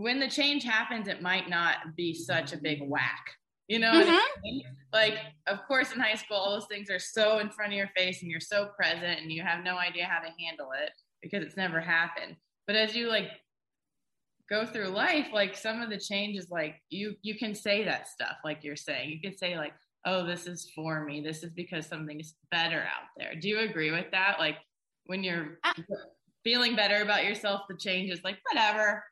when 0.00 0.18
the 0.18 0.28
change 0.28 0.64
happens, 0.64 1.08
it 1.08 1.20
might 1.20 1.48
not 1.50 1.94
be 1.94 2.14
such 2.14 2.52
a 2.52 2.56
big 2.56 2.80
whack. 2.82 3.24
You 3.68 3.78
know, 3.78 3.92
mm-hmm. 3.92 4.10
I 4.10 4.26
mean? 4.42 4.62
like 4.92 5.18
of 5.46 5.58
course 5.68 5.92
in 5.92 6.00
high 6.00 6.16
school, 6.16 6.38
all 6.38 6.52
those 6.52 6.66
things 6.66 6.90
are 6.90 6.98
so 6.98 7.38
in 7.38 7.50
front 7.50 7.72
of 7.72 7.78
your 7.78 7.90
face 7.96 8.20
and 8.22 8.30
you're 8.30 8.40
so 8.40 8.70
present 8.76 9.20
and 9.20 9.30
you 9.30 9.42
have 9.42 9.62
no 9.62 9.76
idea 9.76 10.06
how 10.06 10.18
to 10.18 10.32
handle 10.44 10.70
it 10.72 10.90
because 11.22 11.44
it's 11.44 11.56
never 11.56 11.80
happened. 11.80 12.34
But 12.66 12.74
as 12.74 12.96
you 12.96 13.08
like 13.08 13.28
go 14.48 14.66
through 14.66 14.88
life, 14.88 15.28
like 15.32 15.56
some 15.56 15.80
of 15.80 15.90
the 15.90 15.98
changes, 15.98 16.48
like 16.50 16.82
you 16.88 17.14
you 17.22 17.36
can 17.38 17.54
say 17.54 17.84
that 17.84 18.08
stuff, 18.08 18.38
like 18.44 18.64
you're 18.64 18.74
saying. 18.74 19.10
You 19.10 19.20
can 19.20 19.38
say 19.38 19.56
like, 19.56 19.74
"Oh, 20.04 20.26
this 20.26 20.46
is 20.46 20.72
for 20.74 21.04
me. 21.04 21.20
This 21.20 21.44
is 21.44 21.50
because 21.50 21.86
something 21.86 22.18
is 22.18 22.34
better 22.50 22.80
out 22.80 23.08
there." 23.16 23.34
Do 23.36 23.48
you 23.48 23.60
agree 23.60 23.92
with 23.92 24.10
that? 24.10 24.38
Like 24.40 24.56
when 25.06 25.22
you're 25.22 25.60
feeling 26.42 26.74
better 26.74 27.02
about 27.02 27.24
yourself, 27.24 27.62
the 27.68 27.76
change 27.76 28.10
is 28.10 28.24
like 28.24 28.38
whatever. 28.50 29.04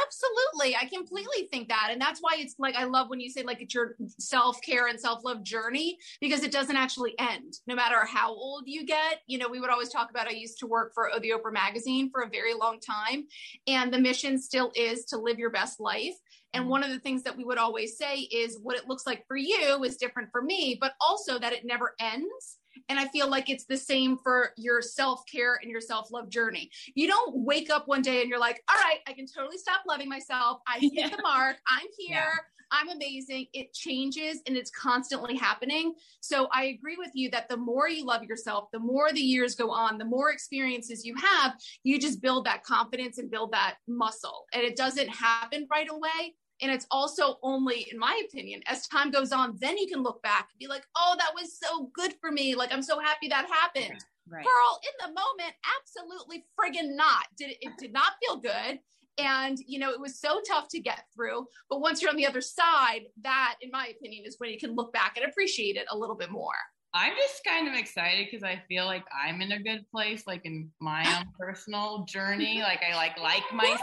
Absolutely. 0.00 0.76
I 0.76 0.86
completely 0.86 1.48
think 1.50 1.68
that. 1.68 1.88
And 1.90 2.00
that's 2.00 2.20
why 2.20 2.36
it's 2.36 2.54
like, 2.58 2.74
I 2.76 2.84
love 2.84 3.10
when 3.10 3.20
you 3.20 3.30
say 3.30 3.42
like 3.42 3.60
it's 3.60 3.74
your 3.74 3.94
self 4.18 4.60
care 4.62 4.86
and 4.86 4.98
self 4.98 5.24
love 5.24 5.42
journey 5.42 5.98
because 6.20 6.42
it 6.42 6.52
doesn't 6.52 6.76
actually 6.76 7.14
end 7.18 7.54
no 7.66 7.74
matter 7.74 8.04
how 8.06 8.32
old 8.32 8.64
you 8.66 8.86
get. 8.86 9.20
You 9.26 9.38
know, 9.38 9.48
we 9.48 9.60
would 9.60 9.70
always 9.70 9.90
talk 9.90 10.10
about, 10.10 10.28
I 10.28 10.32
used 10.32 10.58
to 10.60 10.66
work 10.66 10.92
for 10.94 11.10
the 11.20 11.30
Oprah 11.30 11.52
magazine 11.52 12.10
for 12.10 12.22
a 12.22 12.28
very 12.28 12.54
long 12.54 12.80
time. 12.80 13.24
And 13.66 13.92
the 13.92 13.98
mission 13.98 14.40
still 14.40 14.72
is 14.74 15.04
to 15.06 15.18
live 15.18 15.38
your 15.38 15.50
best 15.50 15.78
life. 15.80 16.14
And 16.54 16.62
mm-hmm. 16.62 16.70
one 16.70 16.84
of 16.84 16.90
the 16.90 17.00
things 17.00 17.22
that 17.24 17.36
we 17.36 17.44
would 17.44 17.58
always 17.58 17.96
say 17.96 18.20
is 18.20 18.58
what 18.62 18.76
it 18.76 18.88
looks 18.88 19.06
like 19.06 19.24
for 19.26 19.36
you 19.36 19.82
is 19.84 19.96
different 19.96 20.30
for 20.30 20.42
me, 20.42 20.78
but 20.80 20.92
also 21.00 21.38
that 21.38 21.52
it 21.52 21.64
never 21.64 21.94
ends 22.00 22.58
and 22.88 22.98
I 22.98 23.08
feel 23.08 23.28
like 23.28 23.50
it's 23.50 23.64
the 23.64 23.76
same 23.76 24.18
for 24.18 24.50
your 24.56 24.82
self 24.82 25.24
care 25.30 25.58
and 25.62 25.70
your 25.70 25.80
self 25.80 26.12
love 26.12 26.28
journey. 26.28 26.70
You 26.94 27.08
don't 27.08 27.44
wake 27.44 27.70
up 27.70 27.88
one 27.88 28.02
day 28.02 28.20
and 28.20 28.30
you're 28.30 28.38
like, 28.38 28.62
all 28.70 28.80
right, 28.80 28.98
I 29.06 29.12
can 29.12 29.26
totally 29.26 29.58
stop 29.58 29.82
loving 29.86 30.08
myself. 30.08 30.60
I 30.66 30.78
hit 30.78 30.92
yeah. 30.92 31.08
the 31.08 31.22
mark. 31.22 31.56
I'm 31.68 31.86
here. 31.98 32.16
Yeah. 32.16 32.62
I'm 32.72 32.88
amazing. 32.88 33.46
It 33.52 33.74
changes 33.74 34.40
and 34.46 34.56
it's 34.56 34.70
constantly 34.70 35.36
happening. 35.36 35.94
So 36.20 36.48
I 36.52 36.64
agree 36.64 36.96
with 36.96 37.10
you 37.12 37.30
that 37.30 37.48
the 37.50 37.56
more 37.56 37.86
you 37.86 38.06
love 38.06 38.24
yourself, 38.24 38.70
the 38.72 38.78
more 38.78 39.12
the 39.12 39.20
years 39.20 39.54
go 39.54 39.70
on, 39.70 39.98
the 39.98 40.06
more 40.06 40.30
experiences 40.30 41.04
you 41.04 41.14
have, 41.16 41.52
you 41.84 42.00
just 42.00 42.22
build 42.22 42.46
that 42.46 42.64
confidence 42.64 43.18
and 43.18 43.30
build 43.30 43.52
that 43.52 43.76
muscle. 43.86 44.46
And 44.54 44.62
it 44.62 44.74
doesn't 44.74 45.08
happen 45.08 45.68
right 45.70 45.88
away. 45.90 46.34
And 46.62 46.70
it's 46.70 46.86
also 46.90 47.38
only, 47.42 47.88
in 47.90 47.98
my 47.98 48.20
opinion, 48.24 48.62
as 48.66 48.86
time 48.86 49.10
goes 49.10 49.32
on, 49.32 49.56
then 49.60 49.76
you 49.76 49.88
can 49.88 50.02
look 50.02 50.22
back 50.22 50.48
and 50.52 50.58
be 50.60 50.68
like, 50.68 50.84
oh, 50.96 51.16
that 51.18 51.32
was 51.34 51.58
so 51.58 51.90
good 51.92 52.14
for 52.20 52.30
me. 52.30 52.54
Like, 52.54 52.72
I'm 52.72 52.82
so 52.82 53.00
happy 53.00 53.28
that 53.28 53.48
happened. 53.50 54.04
Right. 54.28 54.44
Girl, 54.44 54.80
in 54.84 55.06
the 55.06 55.12
moment, 55.12 55.54
absolutely 55.80 56.44
friggin' 56.58 56.96
not. 56.96 57.26
Did 57.36 57.50
it, 57.50 57.56
it 57.60 57.72
did 57.78 57.92
not 57.92 58.12
feel 58.24 58.36
good. 58.36 58.78
And, 59.18 59.58
you 59.66 59.78
know, 59.78 59.90
it 59.90 60.00
was 60.00 60.18
so 60.20 60.40
tough 60.48 60.68
to 60.68 60.80
get 60.80 61.04
through. 61.14 61.46
But 61.68 61.80
once 61.80 62.00
you're 62.00 62.10
on 62.10 62.16
the 62.16 62.26
other 62.26 62.40
side, 62.40 63.02
that, 63.22 63.56
in 63.60 63.70
my 63.70 63.88
opinion, 63.88 64.24
is 64.24 64.36
when 64.38 64.50
you 64.50 64.58
can 64.58 64.74
look 64.74 64.92
back 64.92 65.16
and 65.16 65.28
appreciate 65.28 65.76
it 65.76 65.86
a 65.90 65.98
little 65.98 66.16
bit 66.16 66.30
more. 66.30 66.54
I'm 66.94 67.12
just 67.16 67.42
kind 67.44 67.68
of 67.68 67.74
excited 67.74 68.28
because 68.30 68.44
I 68.44 68.62
feel 68.68 68.84
like 68.84 69.04
I'm 69.12 69.40
in 69.40 69.52
a 69.52 69.62
good 69.62 69.84
place, 69.90 70.26
like 70.26 70.42
in 70.44 70.70
my 70.80 71.02
own 71.16 71.24
personal 71.38 72.04
journey. 72.06 72.60
Like 72.60 72.80
I 72.88 72.94
like 72.94 73.18
like 73.18 73.50
myself. 73.52 73.80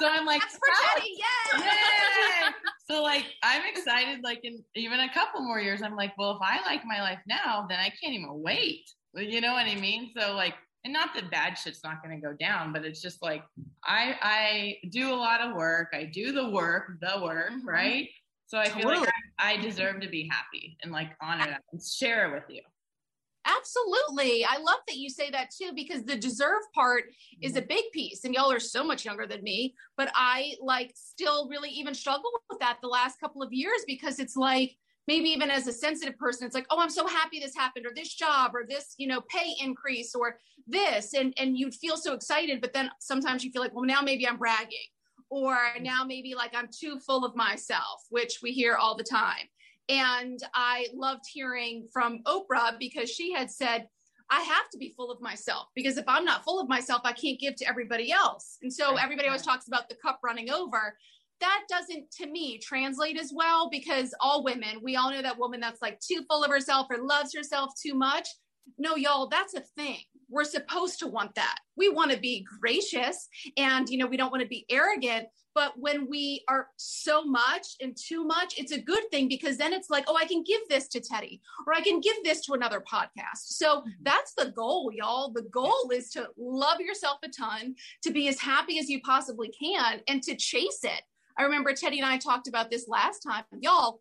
So 0.00 0.08
I'm 0.08 0.26
like, 0.26 0.42
yeah. 1.16 2.50
So 2.86 3.02
like, 3.02 3.24
I'm 3.42 3.62
excited. 3.66 4.22
Like 4.22 4.40
in 4.42 4.62
even 4.74 5.00
a 5.00 5.12
couple 5.12 5.40
more 5.40 5.58
years, 5.58 5.80
I'm 5.80 5.96
like, 5.96 6.12
well, 6.18 6.32
if 6.32 6.38
I 6.42 6.60
like 6.66 6.82
my 6.84 7.00
life 7.00 7.20
now, 7.26 7.66
then 7.68 7.78
I 7.78 7.88
can't 7.88 8.12
even 8.12 8.42
wait. 8.42 8.90
You 9.14 9.40
know 9.40 9.52
what 9.52 9.66
I 9.66 9.74
mean? 9.76 10.10
So 10.18 10.34
like, 10.34 10.54
and 10.84 10.92
not 10.92 11.14
that 11.14 11.30
bad 11.30 11.54
shit's 11.54 11.82
not 11.82 12.02
going 12.02 12.20
to 12.20 12.26
go 12.26 12.34
down, 12.34 12.72
but 12.74 12.84
it's 12.84 13.00
just 13.00 13.22
like 13.22 13.42
I 13.84 14.16
I 14.20 14.76
do 14.90 15.14
a 15.14 15.16
lot 15.16 15.40
of 15.40 15.56
work. 15.56 15.88
I 15.94 16.04
do 16.04 16.32
the 16.32 16.50
work, 16.50 16.98
the 17.00 17.22
work, 17.22 17.52
mm-hmm. 17.52 17.66
right? 17.66 18.08
So 18.46 18.58
I 18.58 18.68
feel 18.68 18.88
like 18.88 19.08
I, 19.38 19.52
I 19.52 19.56
deserve 19.56 20.02
to 20.02 20.08
be 20.08 20.28
happy 20.30 20.76
and 20.82 20.92
like 20.92 21.16
honor 21.22 21.46
that 21.46 21.62
and 21.72 21.82
share 21.82 22.28
it 22.28 22.34
with 22.34 22.44
you. 22.50 22.60
Absolutely. 23.46 24.44
I 24.44 24.56
love 24.58 24.80
that 24.88 24.96
you 24.96 25.10
say 25.10 25.30
that 25.30 25.50
too, 25.50 25.72
because 25.74 26.02
the 26.04 26.16
deserve 26.16 26.62
part 26.74 27.04
is 27.42 27.56
a 27.56 27.60
mm-hmm. 27.60 27.68
big 27.68 27.84
piece. 27.92 28.24
And 28.24 28.34
y'all 28.34 28.50
are 28.50 28.60
so 28.60 28.82
much 28.82 29.04
younger 29.04 29.26
than 29.26 29.42
me, 29.42 29.74
but 29.96 30.10
I 30.14 30.54
like 30.62 30.92
still 30.94 31.48
really 31.48 31.70
even 31.70 31.94
struggle 31.94 32.30
with 32.48 32.60
that 32.60 32.78
the 32.82 32.88
last 32.88 33.20
couple 33.20 33.42
of 33.42 33.52
years 33.52 33.84
because 33.86 34.18
it's 34.18 34.36
like, 34.36 34.76
maybe 35.06 35.28
even 35.28 35.50
as 35.50 35.66
a 35.66 35.72
sensitive 35.72 36.18
person 36.18 36.46
it's 36.46 36.54
like 36.54 36.66
oh 36.70 36.80
i'm 36.80 36.90
so 36.90 37.06
happy 37.06 37.38
this 37.38 37.54
happened 37.54 37.86
or 37.86 37.92
this 37.94 38.14
job 38.14 38.52
or 38.54 38.64
this 38.66 38.94
you 38.98 39.06
know 39.06 39.20
pay 39.22 39.54
increase 39.60 40.14
or 40.14 40.38
this 40.66 41.14
and 41.14 41.34
and 41.38 41.58
you'd 41.58 41.74
feel 41.74 41.96
so 41.96 42.14
excited 42.14 42.60
but 42.60 42.72
then 42.72 42.90
sometimes 43.00 43.44
you 43.44 43.50
feel 43.50 43.62
like 43.62 43.74
well 43.74 43.84
now 43.84 44.00
maybe 44.00 44.26
i'm 44.26 44.38
bragging 44.38 44.78
or 45.30 45.56
now 45.80 46.04
maybe 46.04 46.34
like 46.34 46.54
i'm 46.54 46.68
too 46.72 46.98
full 47.00 47.24
of 47.24 47.36
myself 47.36 48.02
which 48.10 48.38
we 48.42 48.52
hear 48.52 48.76
all 48.76 48.96
the 48.96 49.04
time 49.04 49.46
and 49.88 50.40
I 50.54 50.86
loved 50.94 51.24
hearing 51.30 51.88
from 51.92 52.20
Oprah 52.26 52.78
because 52.78 53.10
she 53.10 53.32
had 53.32 53.50
said, 53.50 53.88
I 54.30 54.40
have 54.40 54.70
to 54.70 54.78
be 54.78 54.94
full 54.96 55.10
of 55.10 55.20
myself 55.20 55.68
because 55.74 55.98
if 55.98 56.04
I'm 56.08 56.24
not 56.24 56.44
full 56.44 56.60
of 56.60 56.68
myself, 56.68 57.02
I 57.04 57.12
can't 57.12 57.38
give 57.38 57.56
to 57.56 57.68
everybody 57.68 58.10
else. 58.10 58.58
And 58.62 58.72
so 58.72 58.96
everybody 58.96 59.28
always 59.28 59.42
talks 59.42 59.68
about 59.68 59.88
the 59.88 59.96
cup 59.96 60.20
running 60.24 60.50
over. 60.50 60.96
That 61.40 61.64
doesn't, 61.68 62.10
to 62.12 62.26
me, 62.26 62.58
translate 62.58 63.20
as 63.20 63.32
well 63.34 63.68
because 63.68 64.14
all 64.20 64.42
women, 64.42 64.78
we 64.82 64.96
all 64.96 65.10
know 65.10 65.20
that 65.20 65.38
woman 65.38 65.60
that's 65.60 65.82
like 65.82 66.00
too 66.00 66.24
full 66.28 66.42
of 66.42 66.50
herself 66.50 66.86
or 66.90 66.98
loves 66.98 67.34
herself 67.34 67.72
too 67.80 67.94
much. 67.94 68.28
No, 68.78 68.96
y'all, 68.96 69.28
that's 69.28 69.54
a 69.54 69.60
thing. 69.60 70.00
We're 70.28 70.44
supposed 70.44 70.98
to 71.00 71.06
want 71.06 71.34
that. 71.34 71.58
We 71.76 71.88
want 71.88 72.10
to 72.12 72.18
be 72.18 72.46
gracious 72.60 73.28
and, 73.56 73.88
you 73.88 73.98
know, 73.98 74.06
we 74.06 74.16
don't 74.16 74.30
want 74.30 74.42
to 74.42 74.48
be 74.48 74.66
arrogant, 74.70 75.28
but 75.54 75.72
when 75.78 76.08
we 76.08 76.44
are 76.48 76.68
so 76.76 77.24
much 77.24 77.76
and 77.80 77.96
too 77.96 78.24
much, 78.24 78.54
it's 78.58 78.72
a 78.72 78.80
good 78.80 79.04
thing 79.10 79.28
because 79.28 79.56
then 79.56 79.72
it's 79.72 79.88
like, 79.88 80.04
oh, 80.08 80.16
I 80.16 80.26
can 80.26 80.42
give 80.42 80.60
this 80.68 80.88
to 80.88 81.00
Tedi 81.00 81.40
or 81.66 81.74
I 81.74 81.80
can 81.80 82.00
give 82.00 82.16
this 82.24 82.44
to 82.46 82.54
another 82.54 82.80
podcast. 82.80 83.36
So 83.36 83.80
mm-hmm. 83.80 83.90
that's 84.02 84.34
the 84.34 84.50
goal, 84.50 84.90
y'all. 84.92 85.32
The 85.32 85.42
goal 85.42 85.90
is 85.92 86.10
to 86.10 86.28
love 86.36 86.80
yourself 86.80 87.18
a 87.24 87.28
ton, 87.28 87.76
to 88.02 88.10
be 88.10 88.28
as 88.28 88.40
happy 88.40 88.78
as 88.78 88.88
you 88.88 89.00
possibly 89.02 89.50
can, 89.50 90.00
and 90.08 90.22
to 90.24 90.34
chase 90.34 90.80
it. 90.82 91.02
I 91.38 91.42
remember 91.42 91.72
Tedi 91.72 91.96
and 91.96 92.06
I 92.06 92.18
talked 92.18 92.48
about 92.48 92.70
this 92.70 92.88
last 92.88 93.20
time. 93.20 93.44
Y'all, 93.60 94.00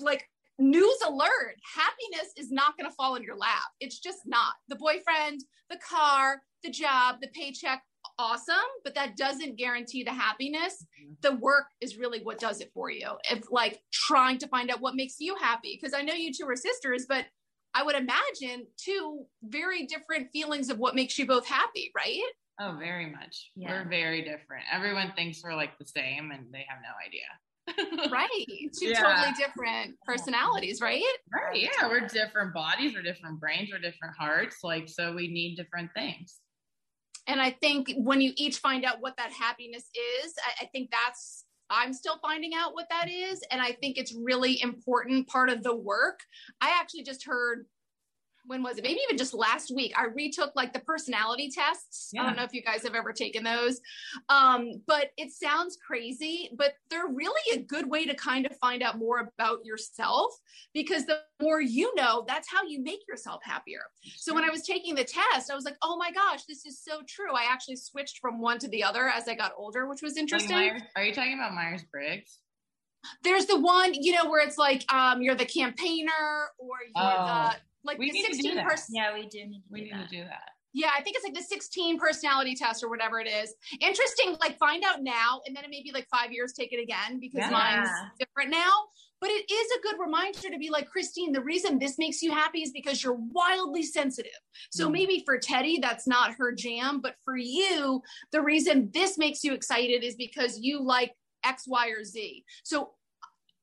like, 0.00 0.28
news 0.58 0.98
alert 1.06 1.56
happiness 1.74 2.32
is 2.36 2.50
not 2.50 2.76
going 2.76 2.88
to 2.88 2.94
fall 2.94 3.16
in 3.16 3.22
your 3.22 3.36
lap. 3.36 3.64
It's 3.80 3.98
just 3.98 4.20
not. 4.26 4.54
The 4.68 4.76
boyfriend, 4.76 5.44
the 5.70 5.78
car, 5.78 6.42
the 6.62 6.70
job, 6.70 7.16
the 7.20 7.28
paycheck, 7.28 7.82
awesome, 8.18 8.54
but 8.84 8.94
that 8.94 9.16
doesn't 9.16 9.56
guarantee 9.56 10.04
the 10.04 10.12
happiness. 10.12 10.86
Mm-hmm. 11.00 11.14
The 11.22 11.36
work 11.36 11.66
is 11.80 11.96
really 11.96 12.20
what 12.22 12.38
does 12.38 12.60
it 12.60 12.70
for 12.72 12.90
you. 12.90 13.10
If 13.30 13.50
like 13.50 13.80
trying 13.92 14.38
to 14.38 14.48
find 14.48 14.70
out 14.70 14.80
what 14.80 14.94
makes 14.94 15.16
you 15.18 15.36
happy, 15.36 15.78
because 15.80 15.94
I 15.94 16.02
know 16.02 16.14
you 16.14 16.32
two 16.32 16.48
are 16.48 16.56
sisters, 16.56 17.06
but 17.08 17.26
I 17.74 17.82
would 17.82 17.96
imagine 17.96 18.66
two 18.76 19.24
very 19.42 19.86
different 19.86 20.30
feelings 20.32 20.70
of 20.70 20.78
what 20.78 20.94
makes 20.94 21.18
you 21.18 21.26
both 21.26 21.46
happy, 21.46 21.90
right? 21.96 22.22
Oh, 22.60 22.76
very 22.78 23.10
much. 23.10 23.50
Yeah. 23.56 23.72
We're 23.72 23.88
very 23.88 24.22
different. 24.22 24.64
Everyone 24.72 25.12
thinks 25.16 25.42
we're 25.42 25.56
like 25.56 25.76
the 25.78 25.86
same 25.86 26.30
and 26.30 26.52
they 26.52 26.64
have 26.68 26.78
no 26.82 26.90
idea. 27.04 27.22
Right. 28.10 28.28
Two 28.78 28.88
yeah. 28.88 29.00
totally 29.00 29.34
different 29.38 29.96
personalities, 30.06 30.80
right? 30.80 31.02
Right. 31.32 31.62
Yeah. 31.62 31.88
We're 31.88 32.06
different 32.06 32.52
bodies, 32.54 32.94
we're 32.94 33.02
different 33.02 33.40
brains, 33.40 33.70
we're 33.72 33.78
different 33.78 34.14
hearts. 34.18 34.58
Like, 34.62 34.88
so 34.88 35.14
we 35.14 35.28
need 35.28 35.56
different 35.56 35.90
things 35.94 36.40
and 37.26 37.40
i 37.40 37.50
think 37.50 37.92
when 37.96 38.20
you 38.20 38.32
each 38.36 38.58
find 38.58 38.84
out 38.84 39.00
what 39.00 39.16
that 39.16 39.32
happiness 39.32 39.84
is 40.24 40.34
I, 40.44 40.64
I, 40.64 40.66
think 40.66 40.90
that's 40.90 41.44
i'm 41.70 41.92
still 41.92 42.18
finding 42.22 42.52
out 42.54 42.74
what 42.74 42.86
that 42.90 43.08
is 43.10 43.40
and 43.50 43.60
i 43.60 43.72
think 43.72 43.98
it's 43.98 44.14
really 44.14 44.60
important 44.62 45.26
part 45.28 45.50
of 45.50 45.62
the 45.62 45.74
work 45.74 46.20
i 46.60 46.70
actually 46.70 47.02
just 47.02 47.24
heard 47.24 47.66
when 48.46 48.62
was 48.62 48.78
it? 48.78 48.84
Maybe 48.84 49.00
even 49.04 49.16
just 49.16 49.34
last 49.34 49.72
week. 49.74 49.92
I 49.96 50.06
retook 50.06 50.52
like 50.54 50.72
the 50.72 50.80
personality 50.80 51.50
tests. 51.50 52.10
Yeah. 52.12 52.22
I 52.22 52.26
don't 52.26 52.36
know 52.36 52.44
if 52.44 52.52
you 52.52 52.62
guys 52.62 52.82
have 52.82 52.94
ever 52.94 53.12
taken 53.12 53.44
those. 53.44 53.80
Um, 54.28 54.82
but 54.86 55.10
it 55.16 55.32
sounds 55.32 55.78
crazy, 55.84 56.50
but 56.56 56.74
they're 56.90 57.08
really 57.08 57.58
a 57.58 57.62
good 57.62 57.88
way 57.88 58.04
to 58.06 58.14
kind 58.14 58.46
of 58.46 58.56
find 58.58 58.82
out 58.82 58.98
more 58.98 59.30
about 59.38 59.64
yourself 59.64 60.32
because 60.72 61.06
the 61.06 61.20
more 61.40 61.60
you 61.60 61.94
know, 61.94 62.24
that's 62.26 62.50
how 62.50 62.62
you 62.64 62.82
make 62.82 63.00
yourself 63.08 63.40
happier. 63.44 63.82
So 64.16 64.34
when 64.34 64.44
I 64.44 64.50
was 64.50 64.62
taking 64.62 64.94
the 64.94 65.04
test, 65.04 65.50
I 65.50 65.54
was 65.54 65.64
like, 65.64 65.76
oh 65.82 65.96
my 65.96 66.10
gosh, 66.12 66.44
this 66.48 66.66
is 66.66 66.82
so 66.82 67.00
true. 67.08 67.34
I 67.34 67.46
actually 67.50 67.76
switched 67.76 68.18
from 68.18 68.40
one 68.40 68.58
to 68.58 68.68
the 68.68 68.84
other 68.84 69.08
as 69.08 69.28
I 69.28 69.34
got 69.34 69.52
older, 69.56 69.88
which 69.88 70.02
was 70.02 70.16
interesting. 70.16 70.56
Myers, 70.56 70.82
are 70.96 71.04
you 71.04 71.14
talking 71.14 71.34
about 71.34 71.54
Myers 71.54 71.84
Briggs? 71.90 72.38
There's 73.22 73.46
the 73.46 73.60
one, 73.60 73.92
you 73.94 74.12
know, 74.12 74.30
where 74.30 74.46
it's 74.46 74.56
like 74.56 74.90
um, 74.92 75.20
you're 75.20 75.34
the 75.34 75.44
campaigner 75.44 76.48
or 76.58 76.76
you're 76.94 77.04
oh. 77.04 77.50
the 77.50 77.56
like 77.84 77.98
we 77.98 78.10
the 78.10 78.20
16 78.20 78.62
person. 78.62 78.94
Yeah, 78.94 79.14
we 79.14 79.26
do 79.26 79.46
need 79.46 79.60
to 79.60 79.68
we 79.70 79.80
do 79.80 79.84
need 79.86 79.94
that. 79.94 80.08
to 80.10 80.16
do 80.16 80.24
that. 80.24 80.50
Yeah, 80.74 80.90
I 80.96 81.02
think 81.02 81.14
it's 81.14 81.24
like 81.24 81.34
the 81.34 81.42
16 81.42 82.00
personality 82.00 82.56
test 82.56 82.82
or 82.82 82.88
whatever 82.90 83.20
it 83.20 83.28
is. 83.28 83.54
Interesting, 83.80 84.36
like 84.40 84.58
find 84.58 84.82
out 84.82 85.02
now 85.02 85.40
and 85.46 85.54
then 85.54 85.62
it 85.62 85.70
maybe 85.70 85.92
like 85.92 86.08
five 86.08 86.32
years 86.32 86.52
take 86.52 86.72
it 86.72 86.82
again 86.82 87.20
because 87.20 87.38
yeah. 87.38 87.50
mine's 87.50 87.88
different 88.18 88.50
now. 88.50 88.72
But 89.20 89.30
it 89.30 89.50
is 89.50 89.70
a 89.78 89.82
good 89.82 89.96
reminder 90.04 90.50
to 90.50 90.58
be 90.58 90.70
like, 90.70 90.90
Christine, 90.90 91.32
the 91.32 91.40
reason 91.40 91.78
this 91.78 91.96
makes 91.96 92.20
you 92.22 92.32
happy 92.32 92.62
is 92.62 92.72
because 92.72 93.02
you're 93.02 93.16
wildly 93.30 93.84
sensitive. 93.84 94.32
So 94.70 94.88
mm. 94.88 94.92
maybe 94.92 95.22
for 95.24 95.38
Tedi, 95.38 95.80
that's 95.80 96.06
not 96.06 96.34
her 96.34 96.52
jam. 96.52 97.00
But 97.00 97.14
for 97.24 97.36
you, 97.36 98.02
the 98.32 98.42
reason 98.42 98.90
this 98.92 99.16
makes 99.16 99.44
you 99.44 99.54
excited 99.54 100.02
is 100.02 100.16
because 100.16 100.58
you 100.58 100.82
like 100.82 101.12
X, 101.44 101.64
Y, 101.66 101.88
or 101.88 102.04
Z. 102.04 102.44
So 102.64 102.90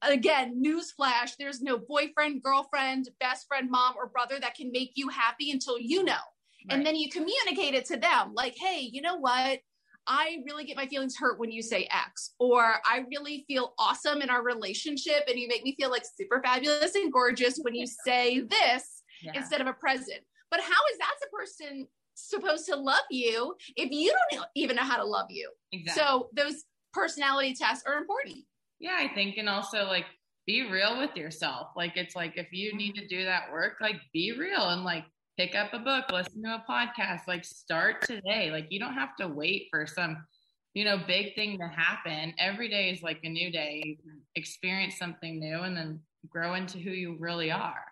again, 0.01 0.63
newsflash, 0.63 1.35
there's 1.37 1.61
no 1.61 1.77
boyfriend, 1.77 2.43
girlfriend, 2.43 3.09
best 3.19 3.47
friend, 3.47 3.69
mom, 3.69 3.95
or 3.97 4.07
brother 4.07 4.39
that 4.39 4.55
can 4.55 4.71
make 4.71 4.91
you 4.95 5.09
happy 5.09 5.51
until 5.51 5.79
you 5.79 6.03
know. 6.03 6.13
Right. 6.13 6.77
And 6.77 6.85
then 6.85 6.95
you 6.95 7.09
communicate 7.09 7.73
it 7.73 7.85
to 7.85 7.97
them 7.97 8.33
like, 8.33 8.55
hey, 8.57 8.89
you 8.91 9.01
know 9.01 9.17
what? 9.17 9.59
I 10.07 10.39
really 10.45 10.65
get 10.65 10.77
my 10.77 10.87
feelings 10.87 11.15
hurt 11.17 11.39
when 11.39 11.51
you 11.51 11.61
say 11.61 11.87
X, 11.91 12.33
or 12.39 12.63
I 12.85 13.05
really 13.09 13.45
feel 13.47 13.73
awesome 13.77 14.21
in 14.21 14.29
our 14.29 14.43
relationship 14.43 15.23
and 15.27 15.37
you 15.37 15.47
make 15.47 15.63
me 15.63 15.75
feel 15.75 15.91
like 15.91 16.03
super 16.17 16.41
fabulous 16.43 16.95
and 16.95 17.13
gorgeous 17.13 17.59
when 17.61 17.75
you 17.75 17.85
say 17.85 18.41
this 18.41 19.03
yeah. 19.21 19.33
instead 19.35 19.61
of 19.61 19.67
a 19.67 19.73
present. 19.73 20.19
But 20.49 20.59
how 20.59 20.67
is 20.91 20.97
that 20.97 21.13
a 21.23 21.35
person 21.35 21.87
supposed 22.15 22.65
to 22.67 22.75
love 22.75 23.03
you 23.09 23.55
if 23.75 23.91
you 23.91 24.13
don't 24.31 24.45
even 24.55 24.75
know 24.75 24.83
how 24.83 24.97
to 24.97 25.05
love 25.05 25.27
you? 25.29 25.51
Exactly. 25.71 26.03
So 26.03 26.29
those 26.35 26.63
personality 26.93 27.53
tests 27.53 27.83
are 27.87 27.97
important. 27.97 28.43
Yeah, 28.81 28.97
I 28.99 29.13
think, 29.13 29.37
and 29.37 29.47
also 29.47 29.85
like 29.85 30.05
be 30.47 30.69
real 30.69 30.97
with 30.97 31.15
yourself. 31.15 31.67
Like 31.75 31.93
it's 31.95 32.15
like 32.15 32.33
if 32.35 32.51
you 32.51 32.75
need 32.75 32.95
to 32.95 33.07
do 33.07 33.23
that 33.25 33.51
work, 33.51 33.75
like 33.79 33.97
be 34.11 34.33
real 34.37 34.69
and 34.69 34.83
like 34.83 35.05
pick 35.37 35.55
up 35.55 35.73
a 35.73 35.79
book, 35.79 36.05
listen 36.11 36.41
to 36.43 36.55
a 36.55 36.65
podcast, 36.67 37.27
like 37.27 37.45
start 37.45 38.01
today. 38.01 38.49
Like 38.51 38.65
you 38.69 38.79
don't 38.79 38.95
have 38.95 39.15
to 39.17 39.27
wait 39.27 39.67
for 39.69 39.85
some, 39.85 40.25
you 40.73 40.83
know, 40.83 40.97
big 41.07 41.35
thing 41.35 41.59
to 41.59 41.67
happen. 41.67 42.33
Every 42.39 42.69
day 42.69 42.89
is 42.89 43.03
like 43.03 43.19
a 43.23 43.29
new 43.29 43.51
day. 43.51 43.99
Experience 44.35 44.97
something 44.97 45.39
new 45.39 45.61
and 45.61 45.77
then 45.77 45.99
grow 46.27 46.55
into 46.55 46.79
who 46.79 46.91
you 46.91 47.17
really 47.19 47.51
are. 47.51 47.85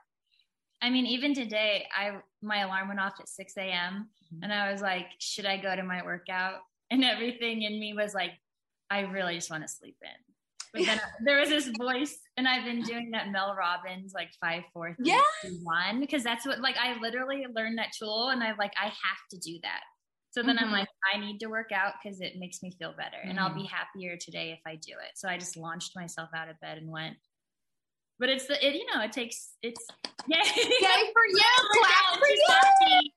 I 0.81 0.89
mean, 0.89 1.05
even 1.05 1.33
today, 1.35 1.87
I 1.95 2.17
my 2.41 2.61
alarm 2.61 2.87
went 2.87 2.99
off 2.99 3.19
at 3.19 3.29
6 3.29 3.57
a.m. 3.57 4.09
Mm-hmm. 4.33 4.43
and 4.43 4.53
I 4.53 4.71
was 4.71 4.81
like, 4.81 5.07
should 5.19 5.45
I 5.45 5.57
go 5.57 5.75
to 5.75 5.83
my 5.83 6.03
workout? 6.03 6.61
And 6.89 7.03
everything 7.03 7.61
in 7.61 7.79
me 7.79 7.93
was 7.93 8.15
like, 8.15 8.31
I 8.89 9.01
really 9.01 9.35
just 9.35 9.51
want 9.51 9.63
to 9.63 9.67
sleep 9.69 9.97
in. 10.01 10.28
But 10.73 10.85
then 10.85 10.99
there 11.23 11.39
was 11.39 11.49
this 11.49 11.69
voice, 11.77 12.17
and 12.37 12.47
I've 12.47 12.65
been 12.65 12.81
doing 12.81 13.11
that 13.11 13.31
Mel 13.31 13.55
Robbins 13.57 14.13
like 14.13 14.29
five, 14.39 14.63
four, 14.73 14.95
three, 14.95 15.11
yeah. 15.11 15.21
two, 15.41 15.59
one 15.63 15.99
because 15.99 16.23
that's 16.23 16.45
what 16.45 16.59
like 16.59 16.77
I 16.77 16.99
literally 16.99 17.45
learned 17.55 17.77
that 17.77 17.93
tool, 17.97 18.29
and 18.29 18.43
I'm 18.43 18.57
like 18.57 18.73
I 18.81 18.85
have 18.85 19.21
to 19.31 19.37
do 19.37 19.59
that. 19.63 19.81
So 20.31 20.43
then 20.43 20.57
mm-hmm. 20.57 20.65
I'm 20.65 20.71
like 20.71 20.87
I 21.13 21.19
need 21.19 21.39
to 21.39 21.47
work 21.47 21.71
out 21.71 21.93
because 22.01 22.21
it 22.21 22.33
makes 22.37 22.61
me 22.61 22.71
feel 22.77 22.93
better, 22.95 23.17
mm-hmm. 23.19 23.31
and 23.31 23.39
I'll 23.39 23.53
be 23.53 23.61
mm-hmm. 23.61 23.75
happier 23.75 24.17
today 24.17 24.51
if 24.51 24.59
I 24.65 24.75
do 24.75 24.93
it. 24.93 25.15
So 25.15 25.27
I 25.27 25.37
just 25.37 25.57
launched 25.57 25.95
myself 25.95 26.29
out 26.35 26.49
of 26.49 26.59
bed 26.59 26.77
and 26.77 26.89
went. 26.89 27.17
But 28.19 28.29
it's 28.29 28.47
the 28.47 28.65
it, 28.65 28.75
you 28.75 28.85
know 28.93 29.01
it 29.01 29.13
takes 29.13 29.53
it's 29.63 29.87
yay, 30.27 30.37
yay 30.37 31.11
for 31.13 31.25
you 31.29 31.41
clap 31.71 32.19
for 32.19 32.27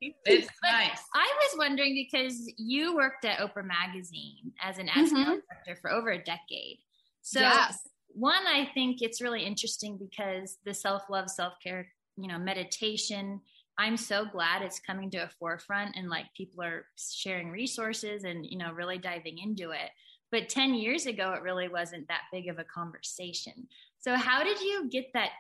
you. 0.01 0.13
It's 0.25 0.49
nice. 0.63 1.01
I 1.15 1.33
was 1.41 1.59
wondering 1.59 1.95
because 1.95 2.51
you 2.57 2.95
worked 2.95 3.25
at 3.25 3.41
Oprah 3.41 3.67
magazine 3.67 4.53
as 4.63 4.79
an 4.79 4.89
ad 4.89 5.07
mm-hmm. 5.07 5.25
director 5.25 5.81
for 5.83 5.91
over 5.91 6.11
a 6.11 6.19
decade. 6.19 6.79
So 7.23 7.41
yes. 7.41 7.79
one, 8.09 8.47
I 8.47 8.69
think 8.75 9.01
it's 9.01 9.23
really 9.23 9.45
interesting 9.45 9.97
because 9.97 10.59
the 10.65 10.75
self-love, 10.75 11.31
self-care, 11.31 11.89
you 12.17 12.29
know, 12.29 12.39
meditation, 12.39 13.41
I'm 13.79 13.97
so 13.97 14.27
glad 14.27 14.63
it's 14.63 14.81
coming 14.81 15.11
to 15.13 15.19
a 15.19 15.31
forefront 15.39 15.97
and 15.97 16.11
like 16.11 16.27
people 16.37 16.63
are 16.63 16.85
sharing 16.97 17.51
resources 17.51 18.25
and, 18.25 18.45
you 18.45 18.59
know, 18.59 18.73
really 18.73 18.99
diving 18.99 19.39
into 19.39 19.71
it. 19.71 19.91
But 20.31 20.49
10 20.49 20.75
years 20.75 21.07
ago, 21.07 21.33
it 21.33 21.43
really 21.43 21.69
wasn't 21.69 22.09
that 22.09 22.23
big 22.33 22.49
of 22.49 22.59
a 22.59 22.65
conversation. 22.65 23.67
So 23.99 24.17
how 24.17 24.45
did 24.45 24.61
you 24.61 24.89
get 24.91 25.07
that, 25.15 25.31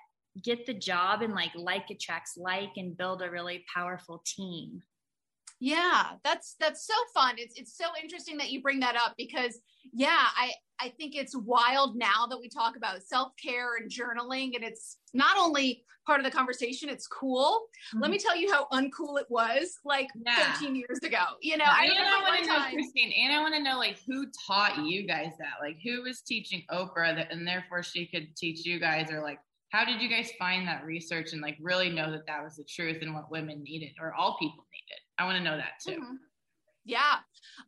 get 0.42 0.64
the 0.66 0.74
job 0.74 1.20
and 1.22 1.34
like 1.34 1.52
like 1.54 1.90
attracts 1.90 2.36
like 2.36 2.72
and 2.76 2.96
build 2.96 3.22
a 3.22 3.30
really 3.30 3.64
powerful 3.72 4.22
team? 4.24 4.82
Yeah, 5.62 6.14
that's 6.25 6.57
that's 6.59 6.85
so 6.85 6.95
fun. 7.14 7.37
It's 7.38 7.54
it's 7.57 7.78
so 7.78 7.85
interesting 8.02 8.37
that 8.38 8.50
you 8.50 8.61
bring 8.61 8.81
that 8.81 8.97
up 8.97 9.14
because 9.16 9.61
yeah, 9.92 10.26
I 10.37 10.50
I 10.81 10.88
think 10.88 11.14
it's 11.14 11.37
wild 11.37 11.95
now 11.95 12.26
that 12.28 12.37
we 12.37 12.49
talk 12.49 12.76
about 12.76 13.00
self-care 13.04 13.76
and 13.76 13.88
journaling 13.88 14.57
and 14.57 14.64
it's 14.64 14.99
not 15.14 15.37
only 15.38 15.85
part 16.04 16.19
of 16.19 16.25
the 16.25 16.33
conversation, 16.33 16.88
it's 16.88 17.07
cool. 17.07 17.61
Mm-hmm. 17.95 18.02
Let 18.02 18.11
me 18.11 18.19
tell 18.19 18.37
you 18.37 18.52
how 18.52 18.66
uncool 18.73 19.21
it 19.21 19.26
was 19.28 19.78
like 19.85 20.09
yeah. 20.26 20.52
13 20.54 20.75
years 20.75 20.99
ago. 21.04 21.23
You 21.40 21.59
know, 21.59 21.64
I, 21.64 21.85
and 21.85 22.09
I 22.09 22.23
want 22.23 22.42
to 22.42 22.49
know, 22.49 22.64
Christine, 22.73 23.12
and 23.23 23.33
I 23.33 23.40
want 23.40 23.54
to 23.54 23.62
know 23.62 23.78
like 23.78 23.99
who 24.04 24.26
taught 24.45 24.85
you 24.85 25.07
guys 25.07 25.31
that? 25.38 25.64
Like 25.64 25.76
who 25.85 26.02
was 26.02 26.23
teaching 26.23 26.64
Oprah 26.73 27.14
that 27.14 27.31
and 27.31 27.47
therefore 27.47 27.85
she 27.85 28.07
could 28.07 28.35
teach 28.35 28.66
you 28.66 28.81
guys 28.81 29.12
or 29.12 29.23
like 29.23 29.38
how 29.69 29.85
did 29.85 30.03
you 30.03 30.09
guys 30.09 30.31
find 30.38 30.66
that 30.66 30.85
research 30.85 31.33
and 31.33 31.40
like 31.40 31.57
really 31.61 31.88
know 31.88 32.11
that 32.11 32.27
that 32.27 32.42
was 32.42 32.57
the 32.57 32.64
truth 32.64 32.98
and 33.01 33.14
what 33.14 33.31
women 33.31 33.62
needed 33.62 33.92
or 34.01 34.12
all 34.12 34.37
people 34.40 34.66
needed? 34.72 35.01
I 35.18 35.25
want 35.25 35.38
to 35.38 35.44
know 35.44 35.57
that 35.57 35.75
too. 35.85 36.01
Mm-hmm. 36.01 36.14
Yeah. 36.85 37.18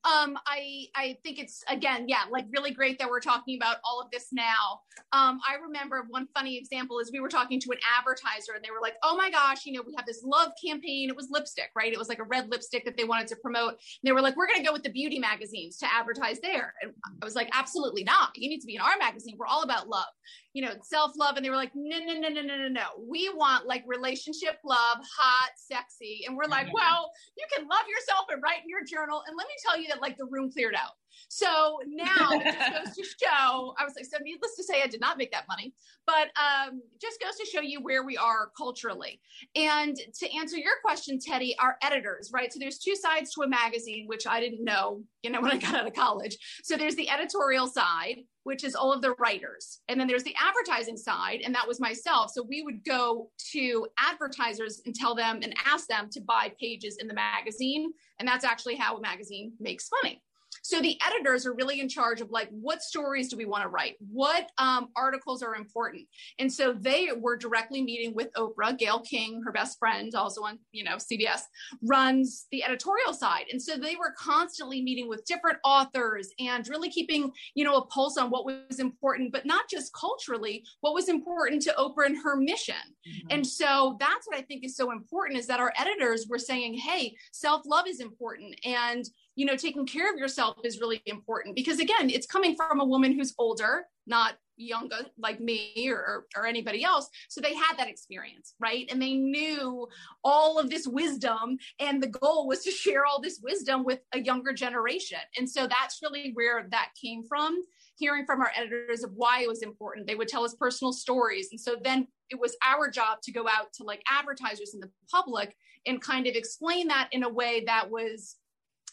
Um, 0.04 0.36
I 0.46 0.86
I 0.96 1.16
think 1.22 1.38
it's 1.38 1.62
again, 1.68 2.08
yeah, 2.08 2.24
like 2.30 2.46
really 2.50 2.72
great 2.72 2.98
that 2.98 3.08
we're 3.08 3.20
talking 3.20 3.56
about 3.56 3.76
all 3.84 4.00
of 4.00 4.10
this 4.10 4.28
now. 4.32 4.80
Um, 5.12 5.40
I 5.48 5.54
remember 5.62 6.04
one 6.08 6.26
funny 6.34 6.58
example 6.58 6.98
is 6.98 7.12
we 7.12 7.20
were 7.20 7.28
talking 7.28 7.60
to 7.60 7.70
an 7.70 7.78
advertiser 7.96 8.52
and 8.56 8.64
they 8.64 8.70
were 8.70 8.80
like, 8.82 8.94
oh 9.04 9.16
my 9.16 9.30
gosh, 9.30 9.66
you 9.66 9.72
know, 9.72 9.82
we 9.86 9.94
have 9.96 10.06
this 10.06 10.24
love 10.24 10.50
campaign. 10.64 11.08
It 11.10 11.16
was 11.16 11.28
lipstick, 11.30 11.70
right? 11.76 11.92
It 11.92 11.98
was 11.98 12.08
like 12.08 12.18
a 12.18 12.24
red 12.24 12.50
lipstick 12.50 12.84
that 12.86 12.96
they 12.96 13.04
wanted 13.04 13.28
to 13.28 13.36
promote. 13.36 13.70
And 13.70 13.78
they 14.02 14.12
were 14.12 14.20
like, 14.20 14.36
we're 14.36 14.48
gonna 14.48 14.64
go 14.64 14.72
with 14.72 14.82
the 14.82 14.90
beauty 14.90 15.20
magazines 15.20 15.78
to 15.78 15.86
advertise 15.92 16.40
there. 16.40 16.74
And 16.82 16.92
I 17.22 17.24
was 17.24 17.36
like, 17.36 17.50
absolutely 17.52 18.02
not. 18.02 18.30
You 18.34 18.48
need 18.48 18.60
to 18.60 18.66
be 18.66 18.74
in 18.74 18.80
our 18.80 18.96
magazine. 18.98 19.36
We're 19.38 19.46
all 19.46 19.62
about 19.62 19.88
love 19.88 20.06
you 20.54 20.62
know, 20.62 20.72
self 20.82 21.12
love. 21.18 21.36
And 21.36 21.44
they 21.44 21.50
were 21.50 21.56
like, 21.56 21.72
no, 21.74 21.98
no, 21.98 22.14
no, 22.14 22.28
no, 22.28 22.40
no, 22.40 22.56
no, 22.56 22.68
no. 22.68 22.86
We 22.98 23.28
want 23.34 23.66
like 23.66 23.84
relationship 23.86 24.58
love, 24.64 24.98
hot, 24.98 25.50
sexy. 25.56 26.22
And 26.26 26.36
we're 26.36 26.46
like, 26.46 26.66
mm-hmm. 26.66 26.74
well, 26.74 27.10
you 27.36 27.44
can 27.54 27.68
love 27.68 27.84
yourself 27.88 28.26
and 28.30 28.42
write 28.42 28.62
in 28.62 28.68
your 28.68 28.84
journal. 28.84 29.22
And 29.26 29.36
let 29.36 29.46
me 29.48 29.54
tell 29.62 29.78
you 29.78 29.88
that 29.88 30.00
like 30.00 30.16
the 30.16 30.26
room 30.26 30.50
cleared 30.50 30.74
out. 30.74 30.94
So 31.28 31.80
now 31.86 32.30
it 32.32 32.44
just 32.44 32.72
goes 32.72 32.94
to 32.96 33.04
show, 33.24 33.74
I 33.78 33.84
was 33.84 33.94
like, 33.96 34.04
so 34.04 34.18
needless 34.22 34.56
to 34.56 34.64
say, 34.64 34.82
I 34.82 34.86
did 34.86 35.00
not 35.00 35.18
make 35.18 35.32
that 35.32 35.46
money, 35.48 35.74
but 36.06 36.28
um, 36.38 36.82
just 37.00 37.20
goes 37.20 37.36
to 37.36 37.46
show 37.46 37.60
you 37.60 37.80
where 37.82 38.04
we 38.04 38.16
are 38.16 38.50
culturally. 38.56 39.20
And 39.54 39.96
to 39.96 40.36
answer 40.36 40.56
your 40.56 40.74
question, 40.84 41.18
Tedi, 41.18 41.52
our 41.58 41.76
editors, 41.82 42.30
right? 42.32 42.52
So 42.52 42.58
there's 42.58 42.78
two 42.78 42.96
sides 42.96 43.32
to 43.34 43.42
a 43.42 43.48
magazine, 43.48 44.06
which 44.06 44.26
I 44.26 44.40
didn't 44.40 44.64
know, 44.64 45.02
you 45.22 45.30
know, 45.30 45.40
when 45.40 45.52
I 45.52 45.58
got 45.58 45.74
out 45.74 45.86
of 45.86 45.94
college. 45.94 46.36
So 46.62 46.76
there's 46.76 46.96
the 46.96 47.10
editorial 47.10 47.66
side, 47.66 48.18
which 48.44 48.62
is 48.62 48.74
all 48.74 48.92
of 48.92 49.02
the 49.02 49.12
writers. 49.14 49.80
And 49.88 49.98
then 49.98 50.06
there's 50.06 50.22
the 50.22 50.34
advertising 50.40 50.96
side, 50.96 51.40
and 51.44 51.54
that 51.54 51.66
was 51.66 51.80
myself. 51.80 52.30
So 52.32 52.42
we 52.42 52.62
would 52.62 52.84
go 52.84 53.30
to 53.52 53.86
advertisers 53.98 54.82
and 54.86 54.94
tell 54.94 55.14
them 55.14 55.40
and 55.42 55.54
ask 55.64 55.88
them 55.88 56.08
to 56.12 56.20
buy 56.20 56.52
pages 56.60 56.98
in 57.00 57.08
the 57.08 57.14
magazine. 57.14 57.92
And 58.18 58.28
that's 58.28 58.44
actually 58.44 58.76
how 58.76 58.96
a 58.96 59.00
magazine 59.00 59.52
makes 59.58 59.88
money. 60.02 60.22
So 60.64 60.80
the 60.80 60.98
editors 61.06 61.44
are 61.44 61.52
really 61.52 61.80
in 61.80 61.90
charge 61.90 62.22
of 62.22 62.30
like, 62.30 62.48
what 62.50 62.82
stories 62.82 63.28
do 63.28 63.36
we 63.36 63.44
want 63.44 63.64
to 63.64 63.68
write? 63.68 63.96
What 64.10 64.50
um, 64.56 64.88
articles 64.96 65.42
are 65.42 65.54
important? 65.54 66.08
And 66.38 66.50
so 66.50 66.72
they 66.72 67.10
were 67.14 67.36
directly 67.36 67.82
meeting 67.82 68.14
with 68.14 68.32
Oprah. 68.32 68.76
Gayle 68.78 69.00
King, 69.00 69.42
her 69.44 69.52
best 69.52 69.78
friend, 69.78 70.14
also 70.14 70.42
on, 70.42 70.58
you 70.72 70.82
know, 70.82 70.96
CBS, 70.96 71.42
runs 71.82 72.46
the 72.50 72.64
editorial 72.64 73.12
side. 73.12 73.44
And 73.52 73.60
so 73.60 73.76
they 73.76 73.94
were 73.94 74.14
constantly 74.18 74.82
meeting 74.82 75.06
with 75.06 75.26
different 75.26 75.58
authors 75.64 76.30
and 76.38 76.66
really 76.66 76.88
keeping, 76.88 77.30
you 77.54 77.64
know, 77.64 77.76
a 77.76 77.86
pulse 77.86 78.16
on 78.16 78.30
what 78.30 78.46
was 78.46 78.80
important, 78.80 79.32
but 79.32 79.44
not 79.44 79.68
just 79.68 79.92
culturally, 79.92 80.64
what 80.80 80.94
was 80.94 81.10
important 81.10 81.60
to 81.62 81.74
Oprah 81.78 82.06
and 82.06 82.16
her 82.24 82.36
mission. 82.36 82.74
Mm-hmm. 83.06 83.26
And 83.32 83.46
so 83.46 83.98
that's 84.00 84.26
what 84.26 84.38
I 84.38 84.42
think 84.42 84.64
is 84.64 84.76
so 84.76 84.92
important 84.92 85.38
is 85.38 85.46
that 85.48 85.60
our 85.60 85.74
editors 85.76 86.26
were 86.26 86.38
saying, 86.38 86.74
hey, 86.74 87.14
self 87.32 87.64
love 87.66 87.86
is 87.86 88.00
important. 88.00 88.58
And 88.64 89.04
you 89.36 89.46
know, 89.46 89.56
taking 89.56 89.86
care 89.86 90.12
of 90.12 90.18
yourself 90.18 90.56
is 90.64 90.80
really 90.80 91.02
important 91.06 91.56
because 91.56 91.80
again, 91.80 92.10
it's 92.10 92.26
coming 92.26 92.54
from 92.56 92.80
a 92.80 92.84
woman 92.84 93.12
who's 93.12 93.34
older, 93.38 93.86
not 94.06 94.34
younger 94.56 94.98
like 95.18 95.40
me 95.40 95.90
or, 95.90 96.26
or 96.36 96.46
anybody 96.46 96.84
else. 96.84 97.08
So 97.28 97.40
they 97.40 97.54
had 97.54 97.76
that 97.78 97.88
experience, 97.88 98.54
right? 98.60 98.86
And 98.90 99.00
they 99.00 99.14
knew 99.14 99.88
all 100.22 100.58
of 100.58 100.70
this 100.70 100.86
wisdom. 100.86 101.58
And 101.80 102.02
the 102.02 102.08
goal 102.08 102.46
was 102.46 102.62
to 102.64 102.70
share 102.70 103.04
all 103.04 103.20
this 103.20 103.40
wisdom 103.42 103.84
with 103.84 104.00
a 104.12 104.20
younger 104.20 104.52
generation. 104.52 105.18
And 105.36 105.48
so 105.48 105.66
that's 105.66 106.00
really 106.02 106.30
where 106.34 106.66
that 106.70 106.90
came 107.00 107.24
from. 107.24 107.60
Hearing 107.96 108.26
from 108.26 108.40
our 108.40 108.50
editors 108.56 109.04
of 109.04 109.12
why 109.14 109.42
it 109.42 109.48
was 109.48 109.62
important. 109.62 110.08
They 110.08 110.16
would 110.16 110.26
tell 110.26 110.44
us 110.44 110.54
personal 110.54 110.92
stories. 110.92 111.48
And 111.52 111.60
so 111.60 111.76
then 111.82 112.08
it 112.28 112.40
was 112.40 112.56
our 112.64 112.90
job 112.90 113.18
to 113.22 113.32
go 113.32 113.46
out 113.46 113.72
to 113.74 113.84
like 113.84 114.02
advertisers 114.10 114.74
and 114.74 114.82
the 114.82 114.90
public 115.08 115.54
and 115.86 116.00
kind 116.00 116.26
of 116.26 116.34
explain 116.34 116.88
that 116.88 117.08
in 117.12 117.22
a 117.22 117.28
way 117.28 117.62
that 117.66 117.88
was 117.88 118.36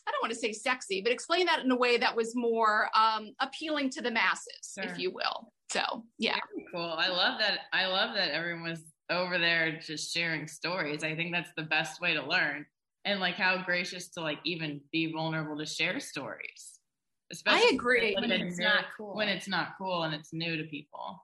I 0.07 0.11
don't 0.11 0.21
want 0.21 0.33
to 0.33 0.39
say 0.39 0.51
sexy, 0.51 1.01
but 1.01 1.11
explain 1.11 1.45
that 1.45 1.63
in 1.63 1.71
a 1.71 1.75
way 1.75 1.97
that 1.97 2.15
was 2.15 2.35
more 2.35 2.89
um, 2.95 3.33
appealing 3.39 3.89
to 3.91 4.01
the 4.01 4.11
masses, 4.11 4.73
sure. 4.75 4.83
if 4.83 4.97
you 4.97 5.11
will. 5.11 5.51
So 5.71 6.03
yeah, 6.17 6.37
Very 6.55 6.67
cool. 6.73 6.95
I 6.97 7.07
love 7.07 7.39
that. 7.39 7.59
I 7.71 7.85
love 7.87 8.15
that 8.15 8.33
everyone 8.33 8.69
was 8.69 8.81
over 9.09 9.37
there 9.37 9.79
just 9.79 10.13
sharing 10.13 10.47
stories. 10.47 11.03
I 11.03 11.15
think 11.15 11.31
that's 11.31 11.51
the 11.55 11.63
best 11.63 12.01
way 12.01 12.13
to 12.13 12.25
learn, 12.25 12.65
and 13.05 13.19
like 13.19 13.35
how 13.35 13.63
gracious 13.63 14.09
to 14.09 14.21
like 14.21 14.39
even 14.43 14.81
be 14.91 15.11
vulnerable 15.11 15.57
to 15.57 15.65
share 15.65 15.99
stories. 15.99 16.79
Especially 17.31 17.67
I 17.67 17.71
agree 17.73 18.15
when, 18.15 18.31
it's 18.31 18.57
new, 18.57 18.65
not 18.65 18.85
cool. 18.97 19.15
When 19.15 19.29
it's 19.29 19.47
not 19.47 19.69
cool 19.77 20.03
and 20.03 20.13
it's 20.13 20.33
new 20.33 20.57
to 20.57 20.63
people. 20.63 21.23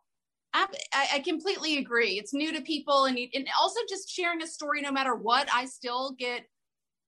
I, 0.54 1.08
I, 1.16 1.20
completely 1.20 1.78
agree. 1.78 2.18
It's 2.18 2.34
new 2.34 2.52
to 2.54 2.62
people, 2.62 3.06
and 3.06 3.18
and 3.34 3.48
also 3.60 3.80
just 3.90 4.10
sharing 4.10 4.42
a 4.42 4.48
story, 4.48 4.82
no 4.82 4.92
matter 4.92 5.16
what. 5.16 5.48
I 5.54 5.66
still 5.66 6.16
get 6.18 6.46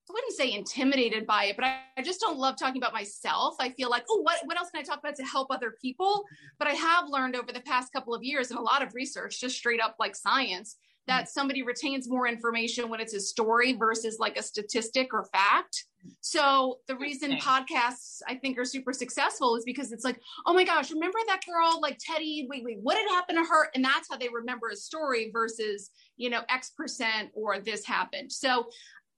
I 0.10 0.14
wouldn't 0.14 0.34
say 0.34 0.54
intimidated 0.54 1.28
by 1.28 1.46
it, 1.46 1.56
but 1.56 1.66
I, 1.66 1.82
I, 1.98 2.02
just 2.02 2.20
don't 2.20 2.40
love 2.40 2.56
talking 2.58 2.82
about 2.82 2.94
myself. 2.94 3.56
I 3.60 3.70
feel 3.70 3.92
like, 3.92 4.06
oh, 4.10 4.22
what, 4.22 4.38
what 4.46 4.58
else 4.58 4.72
can 4.72 4.82
I 4.82 4.84
talk 4.84 5.00
about 5.00 5.16
to 5.18 5.24
help 5.24 5.48
other 5.52 5.76
people? 5.80 6.24
But 6.58 6.68
I 6.68 6.72
have 6.72 7.10
learned 7.10 7.36
over 7.36 7.52
the 7.52 7.62
past 7.62 7.94
couple 7.94 8.16
of 8.16 8.24
years 8.24 8.50
and 8.50 8.60
a 8.60 8.64
lot 8.64 8.82
of 8.82 8.96
research, 8.96 9.40
just 9.40 9.56
straight 9.56 9.80
up 9.80 9.98
like 10.00 10.16
science, 10.16 10.78
that 11.08 11.24
mm-hmm. 11.24 11.28
somebody 11.28 11.64
retains 11.64 12.10
more 12.10 12.28
information 12.28 12.90
when 12.90 13.00
it's 13.00 13.14
a 13.14 13.20
story 13.20 13.74
versus 13.74 14.18
like 14.20 14.38
a 14.38 14.44
statistic 14.44 15.14
or 15.14 15.26
fact. 15.26 15.86
So 16.22 16.78
the 16.88 16.96
reason 16.96 17.34
podcasts 17.34 18.22
I 18.28 18.36
think 18.36 18.58
are 18.58 18.64
super 18.66 18.94
successful 18.94 19.58
is 19.58 19.66
because 19.66 19.92
it's 19.92 20.06
like, 20.06 20.20
oh 20.46 20.54
my 20.54 20.64
gosh, 20.64 20.92
remember 20.92 21.20
that 21.28 21.42
girl 21.46 21.80
like 21.82 21.98
Tedi? 21.98 22.48
Wait, 22.48 22.64
wait, 22.64 22.80
what 22.82 22.98
had 22.98 23.10
happened 23.10 23.38
to 23.38 23.44
her? 23.44 23.70
And 23.76 23.84
that's 23.84 24.08
how 24.10 24.18
they 24.18 24.30
remember 24.30 24.70
a 24.70 24.76
story 24.76 25.30
versus, 25.34 25.92
you 26.16 26.30
know, 26.30 26.42
X 26.48 26.70
percent 26.70 27.32
or 27.34 27.60
this 27.60 27.86
happened. 27.86 28.32
So 28.32 28.70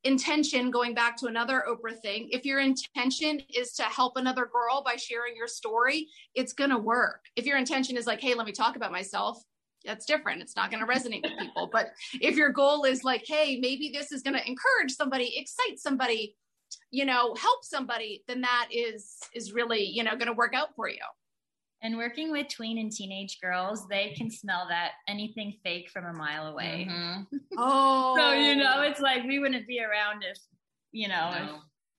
intention 0.04 0.72
going 0.72 0.94
back 0.94 1.16
to 1.16 1.28
another 1.28 1.64
oprah 1.70 1.98
thing 2.02 2.28
if 2.32 2.46
your 2.46 2.60
intention 2.60 3.40
is 3.54 3.74
to 3.74 3.84
help 3.84 4.18
another 4.18 4.50
girl 4.52 4.82
by 4.84 4.96
sharing 4.96 5.36
your 5.36 5.48
story 5.48 6.08
it's 6.34 6.54
going 6.54 6.72
to 6.72 6.78
work 6.78 7.26
if 7.36 7.46
your 7.46 7.58
intention 7.58 7.96
is 7.96 8.08
like 8.08 8.20
hey 8.20 8.34
let 8.34 8.48
me 8.48 8.52
talk 8.52 8.76
about 8.76 8.92
myself 8.92 9.44
that's 9.86 10.06
different. 10.06 10.42
It's 10.42 10.56
not 10.56 10.72
going 10.72 10.86
to 10.86 10.92
resonate 10.92 11.24
with 11.24 11.38
people. 11.40 11.70
But 11.72 11.92
if 12.14 12.36
your 12.36 12.50
goal 12.50 12.84
is 12.84 13.04
like, 13.04 13.24
hey, 13.26 13.60
maybe 13.62 13.92
this 13.94 14.12
is 14.12 14.22
going 14.22 14.36
to 14.36 14.48
encourage 14.48 14.92
somebody, 14.92 15.34
excite 15.38 15.80
somebody, 15.80 16.36
you 16.92 17.06
know, 17.06 17.36
help 17.36 17.64
somebody, 17.64 18.24
then 18.28 18.42
that 18.42 18.68
is 18.72 19.18
is 19.34 19.54
really, 19.54 19.84
you 19.84 20.04
know, 20.04 20.12
going 20.12 20.28
to 20.28 20.34
work 20.34 20.54
out 20.54 20.76
for 20.76 20.90
you. 20.90 21.02
And 21.84 21.98
working 21.98 22.32
with 22.32 22.48
tween 22.48 22.78
and 22.78 22.92
teenage 22.92 23.40
girls, 23.42 23.88
they 23.88 24.14
can 24.16 24.30
smell 24.30 24.68
that 24.70 24.92
anything 25.08 25.56
fake 25.64 25.90
from 25.90 26.06
a 26.06 26.14
mile 26.14 26.48
away. 26.48 26.88
Mm-hmm. 26.90 27.38
Oh, 27.58 28.16
so 28.16 28.34
you 28.34 28.56
know, 28.56 28.82
it's 28.82 29.02
like 29.02 29.24
we 29.24 29.40
wouldn't 29.40 29.68
be 29.68 29.82
around 29.82 30.24
if 30.24 30.38
you 30.94 31.10
know 31.10 31.32
no. 31.32 31.44
if 31.44 31.50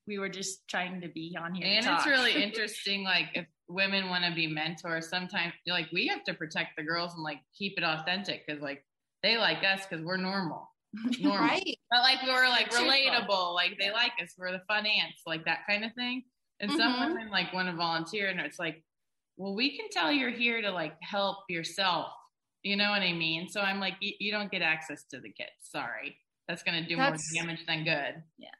we 0.06 0.18
were 0.18 0.28
just 0.28 0.66
trying 0.66 1.00
to 1.00 1.08
be 1.08 1.36
on 1.38 1.54
here. 1.54 1.66
And 1.66 1.86
it's 1.86 2.06
really 2.06 2.32
interesting, 2.42 3.04
like 3.04 3.26
if 3.34 3.46
women 3.68 4.08
want 4.08 4.24
to 4.24 4.34
be 4.34 4.46
mentors, 4.46 5.08
sometimes 5.08 5.52
like 5.66 5.88
we 5.92 6.06
have 6.06 6.24
to 6.24 6.34
protect 6.34 6.76
the 6.76 6.82
girls 6.82 7.14
and 7.14 7.22
like 7.22 7.40
keep 7.56 7.74
it 7.76 7.84
authentic 7.84 8.46
because 8.46 8.62
like 8.62 8.84
they 9.22 9.36
like 9.36 9.58
us 9.64 9.86
because 9.88 10.04
we're 10.04 10.16
normal. 10.16 10.68
Normal. 11.20 11.46
right. 11.46 11.78
But 11.90 12.00
like 12.00 12.22
we 12.22 12.30
were 12.30 12.48
like 12.48 12.70
relatable, 12.70 13.54
like 13.54 13.78
they 13.80 13.90
like 13.90 14.12
us, 14.22 14.34
we're 14.36 14.52
the 14.52 14.60
fun 14.68 14.84
ants, 14.84 15.22
like 15.26 15.44
that 15.46 15.60
kind 15.66 15.86
of 15.86 15.94
thing. 15.94 16.24
And 16.60 16.70
mm-hmm. 16.70 16.78
some 16.78 17.00
women 17.00 17.30
like 17.30 17.52
want 17.54 17.68
to 17.68 17.74
volunteer 17.74 18.28
and 18.28 18.38
it's 18.40 18.58
like, 18.58 18.82
well, 19.42 19.56
we 19.56 19.76
can 19.76 19.86
tell 19.90 20.12
you're 20.12 20.30
here 20.30 20.62
to 20.62 20.70
like 20.70 20.94
help 21.02 21.38
yourself. 21.48 22.12
You 22.62 22.76
know 22.76 22.90
what 22.90 23.02
I 23.02 23.12
mean? 23.12 23.48
So 23.48 23.60
I'm 23.60 23.80
like, 23.80 23.94
you, 24.00 24.12
you 24.20 24.30
don't 24.30 24.52
get 24.52 24.62
access 24.62 25.02
to 25.10 25.18
the 25.18 25.30
kids. 25.30 25.50
Sorry. 25.62 26.16
That's 26.46 26.62
going 26.62 26.80
to 26.80 26.88
do 26.88 26.96
That's, 26.96 27.34
more 27.34 27.42
damage 27.42 27.66
than 27.66 27.82
good. 27.82 28.22
Yeah 28.38 28.50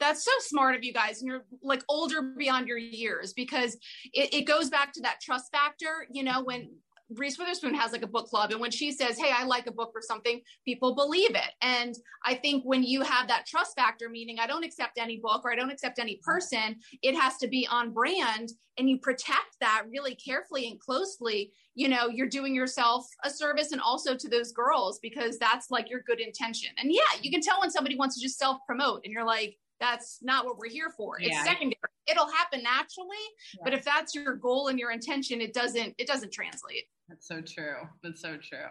that's 0.00 0.24
so 0.24 0.30
smart 0.38 0.74
of 0.74 0.82
you 0.82 0.94
guys 0.94 1.20
and 1.20 1.28
you're 1.28 1.44
like 1.62 1.84
older 1.88 2.22
beyond 2.22 2.66
your 2.66 2.78
years 2.78 3.34
because 3.34 3.76
it, 4.14 4.32
it 4.32 4.46
goes 4.46 4.70
back 4.70 4.92
to 4.94 5.02
that 5.02 5.20
trust 5.20 5.52
factor 5.52 6.06
you 6.10 6.24
know 6.24 6.42
when 6.42 6.70
Reese 7.16 7.38
Witherspoon 7.38 7.74
has 7.74 7.92
like 7.92 8.02
a 8.02 8.06
book 8.06 8.28
club. 8.28 8.50
And 8.52 8.60
when 8.60 8.70
she 8.70 8.92
says, 8.92 9.18
Hey, 9.18 9.32
I 9.34 9.44
like 9.44 9.66
a 9.66 9.72
book 9.72 9.92
or 9.94 10.02
something, 10.02 10.40
people 10.64 10.94
believe 10.94 11.30
it. 11.30 11.52
And 11.62 11.94
I 12.24 12.34
think 12.34 12.64
when 12.64 12.82
you 12.82 13.02
have 13.02 13.28
that 13.28 13.46
trust 13.46 13.76
factor, 13.76 14.08
meaning 14.08 14.38
I 14.38 14.46
don't 14.46 14.64
accept 14.64 14.98
any 14.98 15.18
book 15.18 15.42
or 15.44 15.52
I 15.52 15.56
don't 15.56 15.70
accept 15.70 15.98
any 15.98 16.20
person, 16.22 16.76
it 17.02 17.14
has 17.16 17.36
to 17.38 17.48
be 17.48 17.66
on 17.70 17.92
brand 17.92 18.50
and 18.78 18.88
you 18.88 18.98
protect 18.98 19.58
that 19.60 19.84
really 19.90 20.14
carefully 20.14 20.68
and 20.68 20.78
closely. 20.78 21.52
You 21.74 21.88
know, 21.88 22.08
you're 22.08 22.28
doing 22.28 22.54
yourself 22.54 23.06
a 23.24 23.30
service 23.30 23.72
and 23.72 23.80
also 23.80 24.16
to 24.16 24.28
those 24.28 24.52
girls 24.52 24.98
because 25.00 25.38
that's 25.38 25.70
like 25.70 25.90
your 25.90 26.00
good 26.06 26.20
intention. 26.20 26.70
And 26.78 26.92
yeah, 26.92 27.20
you 27.20 27.30
can 27.30 27.40
tell 27.40 27.60
when 27.60 27.70
somebody 27.70 27.96
wants 27.96 28.16
to 28.16 28.22
just 28.22 28.38
self 28.38 28.58
promote 28.66 29.02
and 29.04 29.12
you're 29.12 29.24
like, 29.24 29.56
that's 29.80 30.18
not 30.22 30.44
what 30.44 30.58
we're 30.58 30.68
here 30.68 30.90
for 30.90 31.18
it's 31.18 31.30
yeah. 31.30 31.42
secondary 31.42 31.74
it'll 32.06 32.30
happen 32.30 32.62
naturally 32.62 33.16
yeah. 33.54 33.62
but 33.64 33.72
if 33.72 33.84
that's 33.84 34.14
your 34.14 34.36
goal 34.36 34.68
and 34.68 34.78
your 34.78 34.90
intention 34.90 35.40
it 35.40 35.54
doesn't 35.54 35.94
it 35.98 36.06
doesn't 36.06 36.32
translate 36.32 36.84
that's 37.10 37.28
so 37.28 37.40
true 37.40 37.76
that's 38.02 38.22
so 38.22 38.36
true 38.36 38.70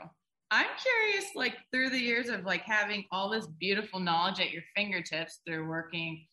i'm 0.52 0.66
curious 0.82 1.30
like 1.36 1.56
through 1.72 1.90
the 1.90 2.00
years 2.00 2.30
of 2.30 2.46
like 2.46 2.64
having 2.64 3.06
all 3.12 3.30
this 3.30 3.46
beautiful 3.60 4.00
knowledge 4.00 4.40
at 4.40 4.52
your 4.52 4.64
fingertips 4.76 5.42
through 5.46 5.68
working 5.68 6.26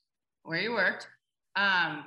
where 0.44 0.60
you 0.60 0.70
worked 0.70 1.06
um 1.56 2.04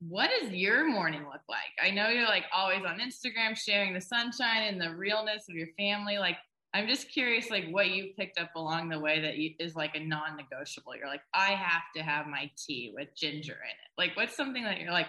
what 0.00 0.30
does 0.40 0.52
your 0.52 0.88
morning 0.88 1.22
look 1.22 1.42
like 1.48 1.72
i 1.82 1.90
know 1.90 2.08
you're 2.08 2.24
like 2.24 2.44
always 2.54 2.84
on 2.86 3.00
instagram 3.00 3.56
sharing 3.56 3.92
the 3.92 4.00
sunshine 4.00 4.68
and 4.68 4.80
the 4.80 4.94
realness 4.94 5.46
of 5.48 5.56
your 5.56 5.68
family 5.76 6.18
like 6.18 6.36
I'm 6.74 6.86
just 6.86 7.10
curious, 7.10 7.50
like 7.50 7.64
what 7.70 7.88
you 7.88 8.12
picked 8.18 8.38
up 8.38 8.50
along 8.54 8.90
the 8.90 9.00
way 9.00 9.20
that 9.20 9.38
you, 9.38 9.52
is 9.58 9.74
like 9.74 9.94
a 9.94 10.00
non-negotiable. 10.00 10.94
You're 10.96 11.08
like, 11.08 11.22
I 11.34 11.52
have 11.52 11.84
to 11.96 12.02
have 12.02 12.26
my 12.26 12.50
tea 12.58 12.92
with 12.94 13.08
ginger 13.16 13.54
in 13.54 13.70
it. 13.70 13.90
Like, 13.96 14.16
what's 14.16 14.36
something 14.36 14.64
that 14.64 14.78
you're 14.78 14.92
like, 14.92 15.06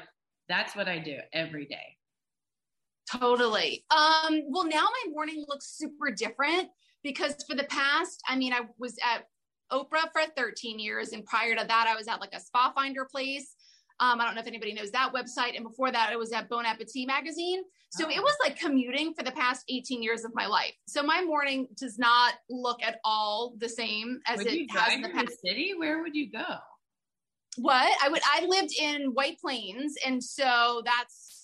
that's 0.48 0.76
what 0.76 0.88
I 0.88 1.00
do 1.00 1.18
every 1.34 1.66
day. 1.66 1.98
Totally. 3.12 3.86
Um, 3.92 4.44
well, 4.50 4.66
now 4.66 4.84
my 4.84 5.12
morning 5.12 5.46
looks 5.48 5.78
super 5.78 6.12
different 6.12 6.70
because 7.04 7.36
for 7.48 7.56
the 7.56 7.64
past, 7.66 8.22
I 8.28 8.36
mean, 8.36 8.54
I 8.54 8.62
was 8.78 8.96
at 9.04 9.26
Oprah 9.72 10.12
for 10.12 10.22
13 10.36 10.80
years, 10.80 11.14
and 11.14 11.26
prior 11.26 11.56
to 11.56 11.66
that, 11.66 11.88
I 11.88 11.96
was 11.96 12.08
at 12.08 12.20
like 12.20 12.34
a 12.34 12.40
spa 12.40 12.72
finder 12.76 13.06
place. 13.06 13.56
Um, 14.02 14.22
I 14.22 14.26
don't 14.26 14.36
know 14.36 14.42
if 14.42 14.48
anybody 14.48 14.74
knows 14.74 14.92
that 14.92 15.14
website. 15.14 15.56
And 15.56 15.64
before 15.64 15.92
that, 15.92 16.12
it 16.14 16.18
was 16.18 16.32
at 16.32 16.48
Bon 16.48 16.66
Appetit 16.66 17.06
magazine. 17.06 17.64
So 17.92 18.06
oh. 18.06 18.10
it 18.10 18.22
was 18.22 18.36
like 18.42 18.58
commuting 18.58 19.14
for 19.14 19.24
the 19.24 19.32
past 19.32 19.66
18 19.68 20.02
years 20.02 20.24
of 20.24 20.32
my 20.34 20.46
life. 20.46 20.74
So 20.88 21.04
my 21.04 21.22
morning 21.22 21.68
does 21.78 22.00
not 22.00 22.36
look 22.50 22.82
at 22.82 23.00
all 23.04 23.56
the 23.58 23.68
same 23.68 24.22
as 24.26 24.38
would 24.38 24.48
it 24.48 24.72
has 24.72 24.94
in 24.94 25.02
the 25.02 25.10
past. 25.10 25.28
The 25.28 25.50
city? 25.50 25.74
Where 25.78 26.02
would 26.02 26.16
you 26.16 26.32
go? 26.32 26.46
What 27.58 27.92
I 28.02 28.10
would 28.10 28.22
I 28.26 28.46
lived 28.46 28.74
in 28.80 29.08
White 29.08 29.38
Plains, 29.40 29.96
and 30.06 30.24
so 30.24 30.82
that's 30.86 31.39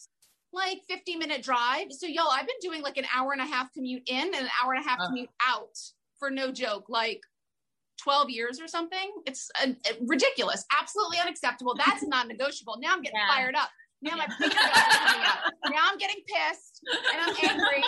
like 0.55 0.81
50 0.89 1.17
minute 1.17 1.43
drive. 1.43 1.87
So 1.91 2.07
y'all, 2.07 2.31
I've 2.31 2.47
been 2.47 2.55
doing 2.61 2.81
like 2.81 2.97
an 2.97 3.05
hour 3.13 3.33
and 3.33 3.41
a 3.41 3.45
half 3.45 3.71
commute 3.73 4.03
in 4.07 4.27
and 4.33 4.35
an 4.35 4.49
hour 4.63 4.73
and 4.73 4.85
a 4.85 4.87
half 4.87 4.99
oh. 5.01 5.07
commute 5.07 5.29
out 5.45 5.77
for 6.17 6.31
no 6.31 6.51
joke. 6.51 6.85
Like 6.89 7.21
12 8.01 8.29
years 8.29 8.61
or 8.61 8.67
something. 8.67 9.11
It's 9.25 9.49
uh, 9.63 9.71
ridiculous, 10.01 10.65
absolutely 10.77 11.19
unacceptable. 11.19 11.75
That's 11.75 12.03
non 12.07 12.27
negotiable. 12.27 12.77
Now 12.79 12.93
I'm 12.93 13.01
getting 13.01 13.19
yeah. 13.19 13.35
fired 13.35 13.55
up. 13.55 13.69
Now 14.01 14.17
my 14.17 14.27
coming 14.27 14.51
up. 14.51 15.53
Now 15.65 15.87
I'm 15.89 15.97
getting 15.97 16.21
pissed 16.27 16.81
and 17.13 17.21
I'm 17.21 17.49
angry. 17.49 17.83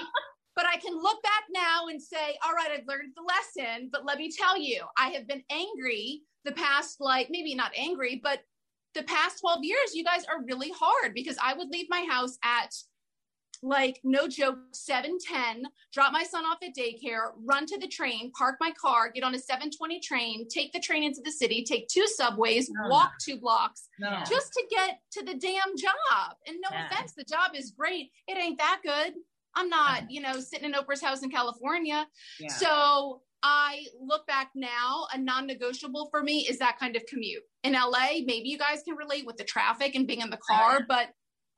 But 0.55 0.65
I 0.65 0.77
can 0.77 0.95
look 0.95 1.21
back 1.21 1.43
now 1.51 1.87
and 1.87 2.01
say, 2.01 2.35
all 2.43 2.53
right, 2.53 2.71
I've 2.71 2.87
learned 2.87 3.13
the 3.15 3.21
lesson. 3.21 3.89
But 3.91 4.05
let 4.05 4.17
me 4.17 4.31
tell 4.31 4.59
you, 4.59 4.81
I 4.97 5.09
have 5.09 5.27
been 5.27 5.43
angry 5.51 6.23
the 6.45 6.53
past, 6.53 6.97
like 6.99 7.27
maybe 7.29 7.53
not 7.53 7.71
angry, 7.77 8.19
but 8.23 8.39
the 8.97 9.03
past 9.03 9.39
12 9.41 9.63
years, 9.63 9.95
you 9.95 10.03
guys 10.03 10.25
are 10.25 10.43
really 10.43 10.71
hard 10.71 11.13
because 11.13 11.37
I 11.41 11.53
would 11.53 11.69
leave 11.69 11.87
my 11.89 12.05
house 12.09 12.37
at 12.43 12.73
like 13.63 13.99
no 14.03 14.27
joke 14.27 14.59
710 14.73 15.63
drop 15.91 16.13
my 16.13 16.21
son 16.21 16.45
off 16.45 16.59
at 16.61 16.75
daycare 16.77 17.31
run 17.43 17.65
to 17.65 17.79
the 17.79 17.87
train 17.87 18.31
park 18.37 18.55
my 18.59 18.71
car 18.79 19.09
get 19.09 19.23
on 19.23 19.33
a 19.33 19.39
720 19.39 19.99
train 19.99 20.47
take 20.47 20.71
the 20.73 20.79
train 20.79 21.03
into 21.03 21.21
the 21.25 21.31
city 21.31 21.63
take 21.63 21.87
two 21.87 22.05
subways 22.05 22.69
no, 22.69 22.87
walk 22.87 23.13
two 23.19 23.39
blocks 23.39 23.89
no. 23.99 24.21
just 24.29 24.53
to 24.53 24.63
get 24.69 24.99
to 25.11 25.23
the 25.23 25.33
damn 25.33 25.75
job 25.75 26.35
and 26.45 26.57
no 26.61 26.69
yeah. 26.71 26.85
offense 26.85 27.13
the 27.17 27.23
job 27.23 27.51
is 27.55 27.71
great 27.71 28.11
it 28.27 28.37
ain't 28.37 28.59
that 28.59 28.79
good 28.83 29.15
i'm 29.55 29.69
not 29.69 30.03
you 30.11 30.21
know 30.21 30.39
sitting 30.39 30.71
in 30.71 30.73
oprah's 30.73 31.01
house 31.01 31.23
in 31.23 31.31
california 31.31 32.05
yeah. 32.39 32.49
so 32.49 33.21
I 33.43 33.85
look 34.01 34.25
back 34.27 34.51
now, 34.55 35.07
a 35.13 35.17
non 35.17 35.45
negotiable 35.47 36.07
for 36.11 36.23
me 36.23 36.47
is 36.49 36.57
that 36.59 36.79
kind 36.79 36.95
of 36.95 37.05
commute. 37.05 37.43
In 37.63 37.73
LA, 37.73 38.21
maybe 38.25 38.49
you 38.49 38.57
guys 38.57 38.81
can 38.83 38.95
relate 38.95 39.25
with 39.25 39.37
the 39.37 39.43
traffic 39.43 39.95
and 39.95 40.07
being 40.07 40.21
in 40.21 40.29
the 40.29 40.39
car, 40.49 40.81
but 40.87 41.09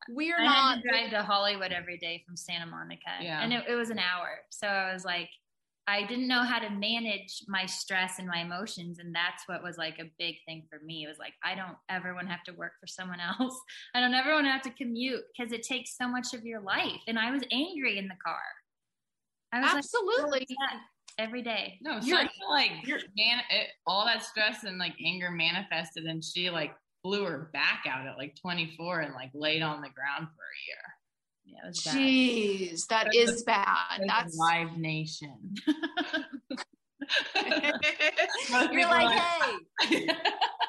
we're 0.09 0.39
I 0.39 0.43
not 0.43 0.75
had 0.75 0.81
to 0.81 0.89
drive 0.89 1.09
to 1.11 1.23
Hollywood 1.23 1.71
every 1.71 1.97
day 1.97 2.23
from 2.25 2.35
Santa 2.35 2.65
Monica. 2.65 3.09
Yeah. 3.21 3.41
And 3.41 3.53
it, 3.53 3.63
it 3.69 3.75
was 3.75 3.89
an 3.89 3.99
hour. 3.99 4.39
So 4.49 4.67
I 4.67 4.93
was 4.93 5.05
like, 5.05 5.29
I 5.87 6.05
didn't 6.05 6.27
know 6.27 6.43
how 6.43 6.59
to 6.59 6.69
manage 6.69 7.43
my 7.47 7.65
stress 7.65 8.19
and 8.19 8.27
my 8.27 8.41
emotions. 8.41 8.99
And 8.99 9.13
that's 9.13 9.47
what 9.47 9.63
was 9.63 9.77
like 9.77 9.97
a 9.99 10.05
big 10.19 10.35
thing 10.45 10.63
for 10.69 10.79
me. 10.85 11.03
It 11.03 11.07
was 11.07 11.17
like, 11.17 11.33
I 11.43 11.55
don't 11.55 11.75
ever 11.89 12.13
want 12.13 12.27
to 12.27 12.31
have 12.31 12.43
to 12.43 12.53
work 12.53 12.73
for 12.79 12.85
someone 12.85 13.19
else. 13.39 13.59
I 13.95 13.99
don't 13.99 14.13
ever 14.13 14.33
want 14.33 14.45
to 14.45 14.51
have 14.51 14.61
to 14.63 14.71
commute 14.71 15.23
because 15.35 15.51
it 15.51 15.63
takes 15.63 15.97
so 15.97 16.07
much 16.07 16.33
of 16.33 16.45
your 16.45 16.61
life. 16.61 17.01
And 17.07 17.17
I 17.17 17.31
was 17.31 17.41
angry 17.51 17.97
in 17.97 18.07
the 18.07 18.17
car. 18.23 18.41
I 19.51 19.61
was 19.61 19.85
absolutely 19.85 20.29
like, 20.31 20.47
every 21.17 21.41
day. 21.41 21.77
No, 21.81 21.99
so 21.99 22.15
like 22.49 22.71
you're, 22.83 22.99
man, 23.17 23.39
it, 23.49 23.67
all 23.85 24.05
that 24.05 24.23
stress 24.23 24.63
and 24.63 24.77
like 24.77 24.93
anger 25.03 25.31
manifested, 25.31 26.05
and 26.05 26.23
she 26.23 26.49
like 26.49 26.73
blew 27.03 27.25
her 27.25 27.49
back 27.53 27.83
out 27.87 28.07
at 28.07 28.17
like 28.17 28.35
24 28.41 29.01
and 29.01 29.13
like 29.13 29.31
laid 29.33 29.61
on 29.61 29.81
the 29.81 29.89
ground 29.89 30.27
for 30.35 30.43
a 30.43 30.59
year. 30.67 30.83
Yeah, 31.45 31.69
it 31.69 31.79
bad. 31.85 31.95
Jeez, 31.95 32.87
that 32.87 33.05
That's 33.05 33.17
is 33.17 33.41
a, 33.41 33.45
bad. 33.45 34.01
That's 34.07 34.35
Live 34.37 34.77
Nation. 34.77 35.55
You're 38.71 38.87
like, 38.87 39.21
hey, 39.81 40.07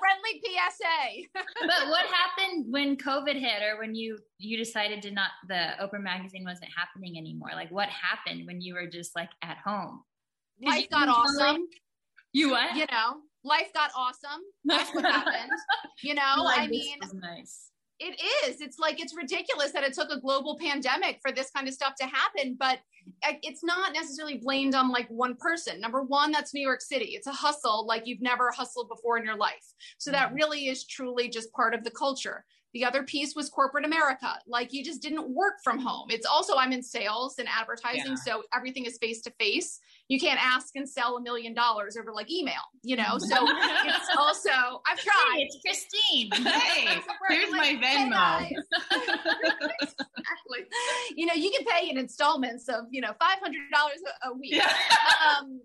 friendly 0.00 0.40
PSA. 0.42 1.29
but 1.61 1.88
what 1.88 2.07
happened 2.07 2.66
when 2.70 2.96
COVID 2.96 3.35
hit, 3.35 3.62
or 3.62 3.79
when 3.79 3.94
you 3.94 4.18
you 4.38 4.57
decided 4.57 5.03
to 5.03 5.11
not 5.11 5.31
the 5.48 5.72
Oprah 5.83 6.00
magazine 6.00 6.44
wasn't 6.44 6.70
happening 6.76 7.18
anymore? 7.18 7.50
Like, 7.55 7.70
what 7.70 7.88
happened 7.88 8.46
when 8.46 8.61
you 8.61 8.74
were 8.74 8.87
just 8.87 9.14
like 9.14 9.31
at 9.42 9.59
home? 9.59 10.03
Life 10.62 10.88
got 10.90 11.09
awesome. 11.09 11.66
You 12.33 12.51
what? 12.51 12.77
You 12.77 12.87
know, 12.90 13.16
life 13.44 13.73
got 13.75 13.90
awesome. 13.96 14.40
That's 14.64 14.94
what 14.94 15.05
happened. 15.12 15.51
You 16.03 16.14
know, 16.14 16.35
Like, 16.38 16.61
I 16.61 16.66
mean, 16.66 16.99
nice. 17.14 17.70
it 17.99 18.20
is. 18.46 18.61
It's 18.61 18.79
like 18.79 19.01
it's 19.01 19.16
ridiculous 19.16 19.73
that 19.73 19.85
it 19.85 19.92
took 19.92 20.11
a 20.11 20.20
global 20.20 20.59
pandemic 20.59 21.18
for 21.23 21.33
this 21.33 21.51
kind 21.51 21.66
of 21.66 21.75
stuff 21.75 21.94
to 22.01 22.07
happen, 22.07 22.57
but 22.59 22.79
it's 23.42 23.64
not 23.64 23.92
necessarily 23.92 24.38
blamed 24.38 24.75
on 24.75 24.90
like 24.90 25.09
one 25.09 25.37
person. 25.37 25.81
Number 25.81 26.03
one, 26.03 26.31
that's 26.33 26.55
New 26.55 26.62
York 26.62 26.81
City. 26.81 27.12
It's 27.14 27.27
a 27.27 27.33
hustle 27.33 27.87
like 27.87 28.03
you've 28.07 28.23
never 28.23 28.51
hustled 28.51 28.88
before 28.88 29.18
in 29.18 29.25
your 29.25 29.37
life. 29.37 29.75
So 29.99 30.11
that 30.11 30.29
mm-hmm. 30.29 30.37
really 30.37 30.68
is 30.68 30.87
truly 30.87 31.29
just 31.29 31.53
part 31.53 31.75
of 31.75 31.85
the 31.85 31.90
culture. 31.90 32.44
The 32.72 32.85
other 32.85 33.02
piece 33.02 33.35
was 33.35 33.48
corporate 33.48 33.85
America. 33.85 34.38
Like 34.46 34.72
you 34.72 34.85
just 34.85 35.02
didn't 35.02 35.28
work 35.35 35.54
from 35.64 35.78
home. 35.80 36.09
It's 36.11 36.26
also, 36.26 36.56
I'm 36.56 36.72
in 36.72 36.83
sales 36.83 37.37
and 37.38 37.48
advertising. 37.48 38.12
Yeah. 38.12 38.14
So 38.24 38.42
everything 38.54 38.85
is 38.85 38.96
face 38.98 39.20
to 39.22 39.30
face. 39.40 39.80
You 40.09 40.20
can't 40.20 40.38
ask 40.44 40.74
and 40.76 40.88
sell 40.88 41.16
a 41.16 41.20
million 41.20 41.52
dollars 41.54 41.96
over 41.96 42.12
like 42.12 42.30
email, 42.30 42.62
you 42.83 42.96
know? 42.96 43.18
So 43.18 43.37
it's 43.40 44.09
also, 44.16 44.50
I've 44.88 44.98
tried. 45.00 45.35
Hey, 45.37 45.48
it's 45.50 45.59
Christine. 45.64 46.30
Hey, 46.33 47.00
here's 47.28 47.50
my 47.52 47.59
like, 47.59 47.85
"Hey, 47.85 47.96
Venmo. 47.96 48.11
guys." 48.11 48.52
exactly. 49.80 50.66
You 51.16 51.26
know, 51.26 51.35
you 51.35 51.50
can 51.50 51.64
pay 51.66 51.88
in 51.90 51.98
installments 51.98 52.68
of, 52.68 52.85
you 52.90 53.00
know, 53.00 53.12
$500 53.20 53.52
a- 54.24 54.28
a 54.28 54.35
week. 54.35 54.52
Yeah. 54.54 54.72
Um, 55.38 55.61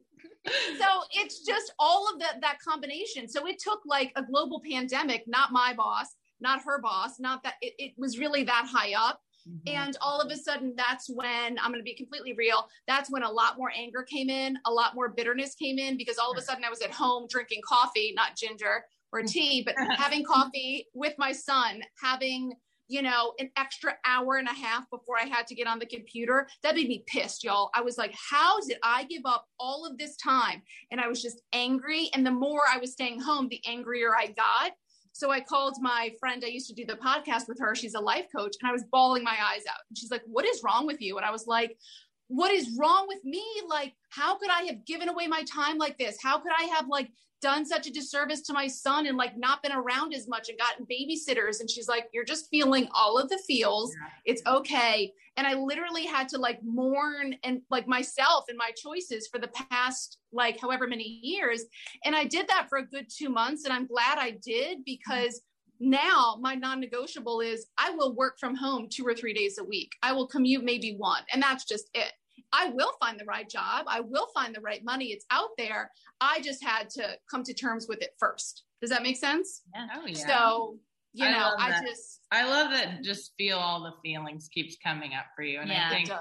so 0.79 0.85
it's 1.13 1.39
just 1.45 1.73
all 1.79 2.11
of 2.13 2.19
that 2.19 2.41
that 2.41 2.59
combination. 2.59 3.27
So 3.27 3.47
it 3.47 3.57
took 3.59 3.79
like 3.85 4.11
a 4.15 4.23
global 4.23 4.61
pandemic, 4.69 5.23
not 5.27 5.51
my 5.51 5.73
boss, 5.75 6.15
not 6.39 6.63
her 6.63 6.81
boss, 6.81 7.19
not 7.19 7.43
that 7.43 7.55
it, 7.61 7.73
it 7.77 7.91
was 7.97 8.19
really 8.19 8.43
that 8.43 8.67
high 8.71 8.93
up. 8.93 9.19
Mm-hmm. 9.47 9.75
And 9.75 9.97
all 10.01 10.19
of 10.19 10.31
a 10.31 10.35
sudden, 10.35 10.73
that's 10.75 11.09
when 11.09 11.59
I'm 11.59 11.71
going 11.71 11.79
to 11.79 11.83
be 11.83 11.93
completely 11.93 12.33
real. 12.33 12.67
That's 12.87 13.11
when 13.11 13.23
a 13.23 13.31
lot 13.31 13.57
more 13.57 13.71
anger 13.75 14.03
came 14.03 14.29
in, 14.29 14.57
a 14.65 14.71
lot 14.71 14.95
more 14.95 15.09
bitterness 15.09 15.55
came 15.55 15.77
in 15.77 15.97
because 15.97 16.17
all 16.17 16.31
of 16.31 16.37
a 16.37 16.41
sudden 16.41 16.63
I 16.63 16.69
was 16.69 16.81
at 16.81 16.91
home 16.91 17.27
drinking 17.29 17.61
coffee, 17.67 18.13
not 18.15 18.35
ginger 18.35 18.85
or 19.11 19.21
tea, 19.21 19.63
but 19.63 19.75
having 19.97 20.23
coffee 20.23 20.87
with 20.93 21.13
my 21.17 21.31
son, 21.31 21.81
having, 22.01 22.53
you 22.87 23.03
know, 23.03 23.33
an 23.39 23.51
extra 23.55 23.93
hour 24.05 24.37
and 24.37 24.47
a 24.47 24.53
half 24.53 24.89
before 24.89 25.17
I 25.19 25.25
had 25.25 25.45
to 25.47 25.55
get 25.55 25.67
on 25.67 25.77
the 25.77 25.85
computer. 25.85 26.47
That 26.63 26.75
made 26.75 26.87
me 26.87 27.03
pissed, 27.05 27.43
y'all. 27.43 27.69
I 27.75 27.81
was 27.81 27.99
like, 27.99 28.13
how 28.13 28.59
did 28.61 28.77
I 28.83 29.03
give 29.03 29.23
up 29.25 29.45
all 29.59 29.85
of 29.85 29.97
this 29.99 30.17
time? 30.17 30.63
And 30.91 30.99
I 30.99 31.07
was 31.07 31.21
just 31.21 31.41
angry. 31.53 32.09
And 32.15 32.25
the 32.25 32.31
more 32.31 32.61
I 32.71 32.77
was 32.79 32.93
staying 32.93 33.21
home, 33.21 33.47
the 33.47 33.61
angrier 33.67 34.15
I 34.15 34.27
got. 34.27 34.71
So 35.15 35.31
I 35.31 35.39
called 35.39 35.77
my 35.79 36.11
friend. 36.19 36.43
I 36.45 36.49
used 36.49 36.67
to 36.67 36.73
do 36.73 36.83
the 36.85 36.97
podcast 36.97 37.47
with 37.47 37.57
her. 37.61 37.73
She's 37.73 37.93
a 37.93 37.99
life 38.01 38.25
coach, 38.35 38.57
and 38.61 38.69
I 38.69 38.73
was 38.73 38.83
bawling 38.91 39.23
my 39.23 39.31
eyes 39.31 39.61
out. 39.69 39.79
And 39.89 39.97
she's 39.97 40.11
like, 40.11 40.23
What 40.25 40.45
is 40.45 40.61
wrong 40.61 40.85
with 40.85 41.01
you? 41.01 41.15
And 41.15 41.25
I 41.25 41.31
was 41.31 41.47
like, 41.47 41.77
What 42.27 42.51
is 42.51 42.77
wrong 42.77 43.05
with 43.07 43.23
me? 43.23 43.43
Like, 43.67 43.93
how 44.09 44.37
could 44.37 44.49
I 44.49 44.63
have 44.63 44.85
given 44.85 45.09
away 45.09 45.27
my 45.27 45.43
time 45.43 45.77
like 45.77 45.97
this? 45.97 46.17
How 46.21 46.39
could 46.39 46.51
I 46.57 46.63
have 46.63 46.87
like 46.87 47.09
done 47.41 47.65
such 47.65 47.85
a 47.85 47.91
disservice 47.91 48.41
to 48.41 48.53
my 48.53 48.67
son 48.67 49.05
and 49.05 49.17
like 49.17 49.37
not 49.37 49.61
been 49.61 49.71
around 49.71 50.13
as 50.13 50.27
much 50.27 50.49
and 50.49 50.57
gotten 50.57 50.85
babysitters? 50.85 51.59
And 51.59 51.69
she's 51.69 51.87
like, 51.87 52.07
You're 52.13 52.23
just 52.23 52.49
feeling 52.49 52.87
all 52.93 53.17
of 53.17 53.29
the 53.29 53.39
feels. 53.45 53.93
It's 54.25 54.41
okay. 54.47 55.13
And 55.37 55.45
I 55.45 55.53
literally 55.53 56.05
had 56.05 56.29
to 56.29 56.37
like 56.37 56.59
mourn 56.63 57.35
and 57.43 57.61
like 57.69 57.87
myself 57.87 58.45
and 58.47 58.57
my 58.57 58.71
choices 58.71 59.27
for 59.27 59.39
the 59.39 59.49
past 59.69 60.17
like 60.31 60.59
however 60.59 60.87
many 60.87 61.19
years. 61.21 61.65
And 62.05 62.15
I 62.15 62.23
did 62.23 62.47
that 62.47 62.69
for 62.69 62.77
a 62.77 62.85
good 62.85 63.07
two 63.09 63.29
months. 63.29 63.65
And 63.65 63.73
I'm 63.73 63.85
glad 63.85 64.17
I 64.17 64.31
did 64.31 64.77
mm-hmm. 64.77 64.83
because 64.85 65.41
now 65.79 66.37
my 66.39 66.55
non-negotiable 66.55 67.41
is 67.41 67.67
I 67.77 67.91
will 67.91 68.13
work 68.13 68.39
from 68.39 68.55
home 68.55 68.87
two 68.89 69.05
or 69.05 69.13
three 69.13 69.33
days 69.33 69.57
a 69.57 69.63
week. 69.63 69.91
I 70.01 70.11
will 70.13 70.27
commute 70.27 70.63
maybe 70.63 70.95
one, 70.95 71.23
and 71.33 71.41
that's 71.41 71.65
just 71.65 71.89
it. 71.93 72.13
I 72.51 72.69
will 72.69 72.91
find 72.99 73.19
the 73.19 73.25
right 73.25 73.49
job. 73.49 73.85
I 73.87 74.01
will 74.01 74.27
find 74.33 74.55
the 74.55 74.61
right 74.61 74.83
money. 74.83 75.07
It's 75.07 75.25
out 75.31 75.49
there. 75.57 75.91
I 76.21 76.41
just 76.41 76.63
had 76.63 76.89
to 76.91 77.17
come 77.29 77.43
to 77.43 77.53
terms 77.53 77.87
with 77.87 78.01
it 78.01 78.15
first. 78.19 78.63
Does 78.81 78.89
that 78.89 79.03
make 79.03 79.17
sense? 79.17 79.61
Oh 79.75 80.05
yeah. 80.05 80.27
So, 80.27 80.77
you 81.13 81.25
I 81.25 81.31
know, 81.31 81.51
I 81.57 81.69
that. 81.71 81.85
just 81.85 82.21
I 82.31 82.47
love 82.47 82.71
that 82.71 83.03
just 83.03 83.33
feel 83.37 83.57
all 83.57 83.83
the 83.83 83.93
feelings 84.03 84.49
keeps 84.53 84.77
coming 84.83 85.13
up 85.13 85.25
for 85.35 85.43
you. 85.43 85.59
And 85.59 85.69
Yeah, 85.69 85.87
I 85.89 85.93
think 85.93 86.11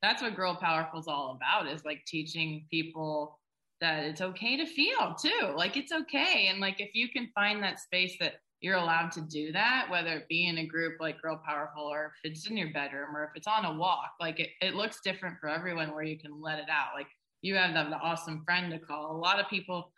that's 0.00 0.22
what 0.22 0.34
Girl 0.34 0.54
Powerful 0.54 1.00
is 1.00 1.08
all 1.08 1.36
about 1.36 1.68
is 1.70 1.84
like 1.84 2.04
teaching 2.06 2.66
people 2.70 3.38
that 3.80 4.04
it's 4.04 4.20
okay 4.20 4.56
to 4.56 4.66
feel 4.66 5.14
too. 5.20 5.52
Like 5.56 5.76
it's 5.76 5.92
okay. 5.92 6.48
And 6.50 6.60
like 6.60 6.80
if 6.80 6.90
you 6.94 7.08
can 7.08 7.28
find 7.34 7.62
that 7.62 7.80
space 7.80 8.16
that 8.20 8.34
you're 8.60 8.76
allowed 8.76 9.12
to 9.12 9.20
do 9.20 9.52
that, 9.52 9.88
whether 9.90 10.16
it 10.16 10.28
be 10.28 10.46
in 10.46 10.58
a 10.58 10.66
group 10.66 11.00
like 11.00 11.20
Girl 11.20 11.40
Powerful 11.44 11.82
or 11.84 12.06
if 12.06 12.30
it's 12.30 12.48
in 12.48 12.56
your 12.56 12.72
bedroom 12.72 13.14
or 13.14 13.24
if 13.24 13.30
it's 13.34 13.46
on 13.46 13.64
a 13.64 13.74
walk, 13.78 14.12
like 14.20 14.40
it, 14.40 14.50
it 14.62 14.74
looks 14.74 15.00
different 15.04 15.38
for 15.38 15.48
everyone 15.48 15.92
where 15.94 16.04
you 16.04 16.18
can 16.18 16.40
let 16.40 16.58
it 16.58 16.68
out. 16.70 16.94
Like 16.94 17.08
you 17.42 17.56
have 17.56 17.74
the, 17.74 17.90
the 17.90 17.96
awesome 17.96 18.42
friend 18.44 18.72
to 18.72 18.78
call. 18.78 19.14
A 19.14 19.18
lot 19.18 19.38
of 19.38 19.48
people, 19.48 19.92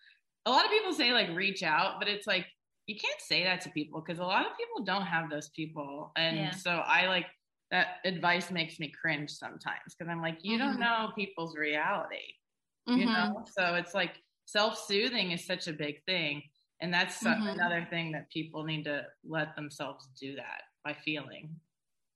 a 0.46 0.50
lot 0.50 0.64
of 0.64 0.70
people 0.70 0.92
say 0.92 1.12
like 1.12 1.28
reach 1.36 1.62
out, 1.62 1.98
but 2.00 2.08
it's 2.08 2.26
like 2.26 2.46
you 2.86 2.96
can't 2.96 3.20
say 3.20 3.44
that 3.44 3.60
to 3.62 3.70
people 3.70 4.00
because 4.00 4.18
a 4.18 4.24
lot 4.24 4.46
of 4.46 4.56
people 4.56 4.84
don't 4.84 5.06
have 5.06 5.30
those 5.30 5.50
people. 5.50 6.12
And 6.16 6.36
Yeah. 6.36 6.50
so 6.52 6.70
I 6.70 7.06
like 7.06 7.26
that 7.70 7.96
advice 8.04 8.50
makes 8.50 8.78
me 8.78 8.90
cringe 8.90 9.30
sometimes 9.30 9.94
because 9.96 10.10
I'm 10.10 10.20
like, 10.22 10.38
you 10.42 10.58
don't 10.58 10.76
Mhm. 10.76 10.80
know 10.80 11.12
people's 11.16 11.56
reality, 11.56 12.34
you 12.94 13.06
Mhm. 13.06 13.06
know? 13.06 13.44
So 13.58 13.74
it's 13.74 13.94
like 13.94 14.22
self 14.46 14.78
soothing 14.78 15.32
is 15.32 15.44
such 15.46 15.66
a 15.68 15.72
big 15.72 16.04
thing. 16.04 16.42
And 16.80 16.92
that's 16.92 17.22
Mhm. 17.22 17.52
another 17.52 17.86
thing 17.90 18.12
that 18.12 18.30
people 18.30 18.64
need 18.64 18.84
to 18.84 19.06
let 19.24 19.56
themselves 19.56 20.08
do 20.18 20.36
that 20.36 20.62
by 20.84 20.92
feeling. 20.94 21.58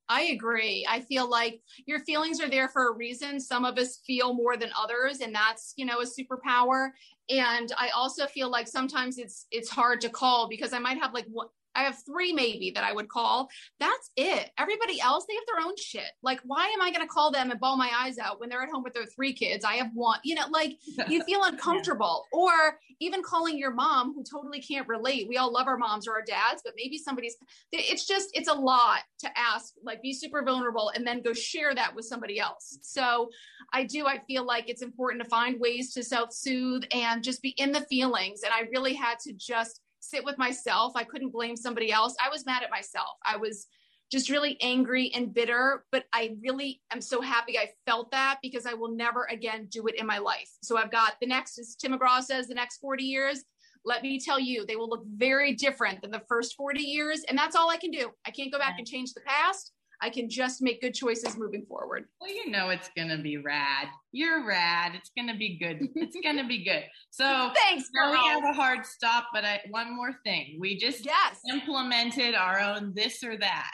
I 0.08 0.22
agree. 0.22 0.84
I 0.88 1.02
feel 1.02 1.28
like 1.30 1.62
your 1.86 2.00
feelings 2.00 2.40
are 2.40 2.50
there 2.50 2.68
for 2.68 2.88
a 2.88 2.92
reason. 2.92 3.38
Some 3.38 3.64
of 3.64 3.78
us 3.78 3.98
feel 3.98 4.34
more 4.34 4.56
than 4.56 4.72
others, 4.76 5.20
and 5.20 5.32
that's, 5.32 5.72
you 5.76 5.84
know, 5.86 6.00
a 6.00 6.04
superpower. 6.04 6.90
And 7.28 7.70
I 7.78 7.90
also 7.90 8.26
feel 8.26 8.50
like 8.50 8.66
sometimes 8.66 9.18
it's 9.18 9.46
it's 9.52 9.70
hard 9.70 10.00
to 10.00 10.10
call 10.10 10.48
because 10.48 10.72
I 10.72 10.80
might 10.80 10.98
have 10.98 11.14
like 11.14 11.26
I 11.74 11.84
have 11.84 11.96
three 12.04 12.32
maybe 12.32 12.70
that 12.72 12.84
I 12.84 12.92
would 12.92 13.08
call. 13.08 13.48
That's 13.78 14.10
it. 14.16 14.50
Everybody 14.58 15.00
else, 15.00 15.24
they 15.26 15.34
have 15.34 15.44
their 15.46 15.66
own 15.66 15.76
shit. 15.76 16.10
Like, 16.22 16.40
why 16.44 16.66
am 16.68 16.82
I 16.82 16.90
going 16.90 17.06
to 17.06 17.12
call 17.12 17.30
them 17.30 17.50
and 17.50 17.60
bawl 17.60 17.76
my 17.76 17.90
eyes 17.94 18.18
out 18.18 18.40
when 18.40 18.48
they're 18.48 18.62
at 18.62 18.70
home 18.70 18.82
with 18.82 18.94
their 18.94 19.06
three 19.06 19.32
kids? 19.32 19.64
I 19.64 19.74
have 19.74 19.90
one, 19.94 20.18
you 20.24 20.34
know, 20.34 20.46
like 20.50 20.78
you 21.08 21.22
feel 21.26 21.44
uncomfortable. 21.44 22.26
Or 22.32 22.78
even 23.00 23.22
calling 23.22 23.56
your 23.56 23.72
mom 23.72 24.14
who 24.14 24.22
totally 24.22 24.60
can't 24.60 24.86
relate. 24.88 25.28
We 25.28 25.38
all 25.38 25.52
love 25.52 25.66
our 25.66 25.78
moms 25.78 26.06
or 26.06 26.12
our 26.12 26.22
dads, 26.22 26.62
but 26.64 26.74
maybe 26.76 26.98
somebody's, 26.98 27.36
it's 27.72 28.06
just, 28.06 28.28
it's 28.34 28.48
a 28.48 28.54
lot 28.54 29.00
to 29.20 29.38
ask, 29.38 29.74
like 29.82 30.02
be 30.02 30.12
super 30.12 30.42
vulnerable 30.42 30.90
and 30.94 31.06
then 31.06 31.22
go 31.22 31.32
share 31.32 31.74
that 31.74 31.94
with 31.94 32.04
somebody 32.04 32.38
else. 32.38 32.78
So 32.82 33.30
I 33.72 33.84
do, 33.84 34.06
I 34.06 34.18
feel 34.26 34.44
like 34.44 34.68
it's 34.68 34.82
important 34.82 35.22
to 35.22 35.28
find 35.28 35.58
ways 35.60 35.94
to 35.94 36.02
self 36.02 36.32
soothe 36.32 36.84
and 36.92 37.22
just 37.22 37.42
be 37.42 37.50
in 37.50 37.72
the 37.72 37.82
feelings. 37.82 38.42
And 38.42 38.52
I 38.52 38.68
really 38.70 38.94
had 38.94 39.18
to 39.20 39.32
just 39.32 39.80
sit 40.00 40.24
with 40.24 40.38
myself. 40.38 40.92
I 40.96 41.04
couldn't 41.04 41.32
blame 41.32 41.56
somebody 41.56 41.92
else. 41.92 42.16
I 42.24 42.28
was 42.28 42.46
mad 42.46 42.62
at 42.62 42.70
myself. 42.70 43.18
I 43.24 43.36
was 43.36 43.66
just 44.10 44.28
really 44.28 44.56
angry 44.60 45.12
and 45.14 45.32
bitter, 45.32 45.84
but 45.92 46.04
I 46.12 46.36
really 46.42 46.80
am 46.92 47.00
so 47.00 47.20
happy 47.20 47.56
I 47.58 47.70
felt 47.86 48.10
that 48.10 48.38
because 48.42 48.66
I 48.66 48.74
will 48.74 48.90
never 48.90 49.24
again 49.30 49.68
do 49.70 49.86
it 49.86 49.94
in 49.94 50.06
my 50.06 50.18
life. 50.18 50.50
So 50.62 50.76
I've 50.76 50.90
got 50.90 51.14
the 51.20 51.26
next, 51.26 51.58
as 51.58 51.76
Tim 51.76 51.92
McGraw 51.92 52.20
says, 52.22 52.48
the 52.48 52.54
next 52.54 52.78
40 52.78 53.04
years. 53.04 53.44
Let 53.84 54.02
me 54.02 54.20
tell 54.20 54.38
you, 54.38 54.66
they 54.66 54.76
will 54.76 54.88
look 54.88 55.04
very 55.06 55.54
different 55.54 56.02
than 56.02 56.10
the 56.10 56.22
first 56.28 56.54
40 56.56 56.82
years. 56.82 57.22
And 57.28 57.38
that's 57.38 57.56
all 57.56 57.70
I 57.70 57.76
can 57.76 57.90
do. 57.90 58.10
I 58.26 58.30
can't 58.30 58.52
go 58.52 58.58
back 58.58 58.74
and 58.78 58.86
change 58.86 59.14
the 59.14 59.22
past. 59.22 59.72
I 60.02 60.08
can 60.10 60.30
just 60.30 60.62
make 60.62 60.80
good 60.80 60.94
choices 60.94 61.36
moving 61.36 61.66
forward. 61.68 62.06
Well, 62.20 62.30
you 62.30 62.50
know 62.50 62.70
it's 62.70 62.88
gonna 62.96 63.18
be 63.18 63.36
rad. 63.36 63.88
You're 64.12 64.46
rad. 64.46 64.92
It's 64.94 65.10
gonna 65.16 65.36
be 65.36 65.58
good. 65.58 65.88
It's 65.94 66.16
gonna 66.24 66.46
be 66.46 66.64
good. 66.64 66.84
So 67.10 67.50
Thanks, 67.54 67.88
now 67.94 68.10
we 68.10 68.16
have 68.16 68.42
a 68.44 68.52
hard 68.54 68.86
stop, 68.86 69.26
but 69.34 69.44
I, 69.44 69.60
one 69.70 69.94
more 69.94 70.12
thing. 70.24 70.56
We 70.58 70.78
just 70.78 71.04
Yes. 71.04 71.40
implemented 71.52 72.34
our 72.34 72.58
own 72.60 72.92
this 72.94 73.22
or 73.22 73.36
that. 73.38 73.70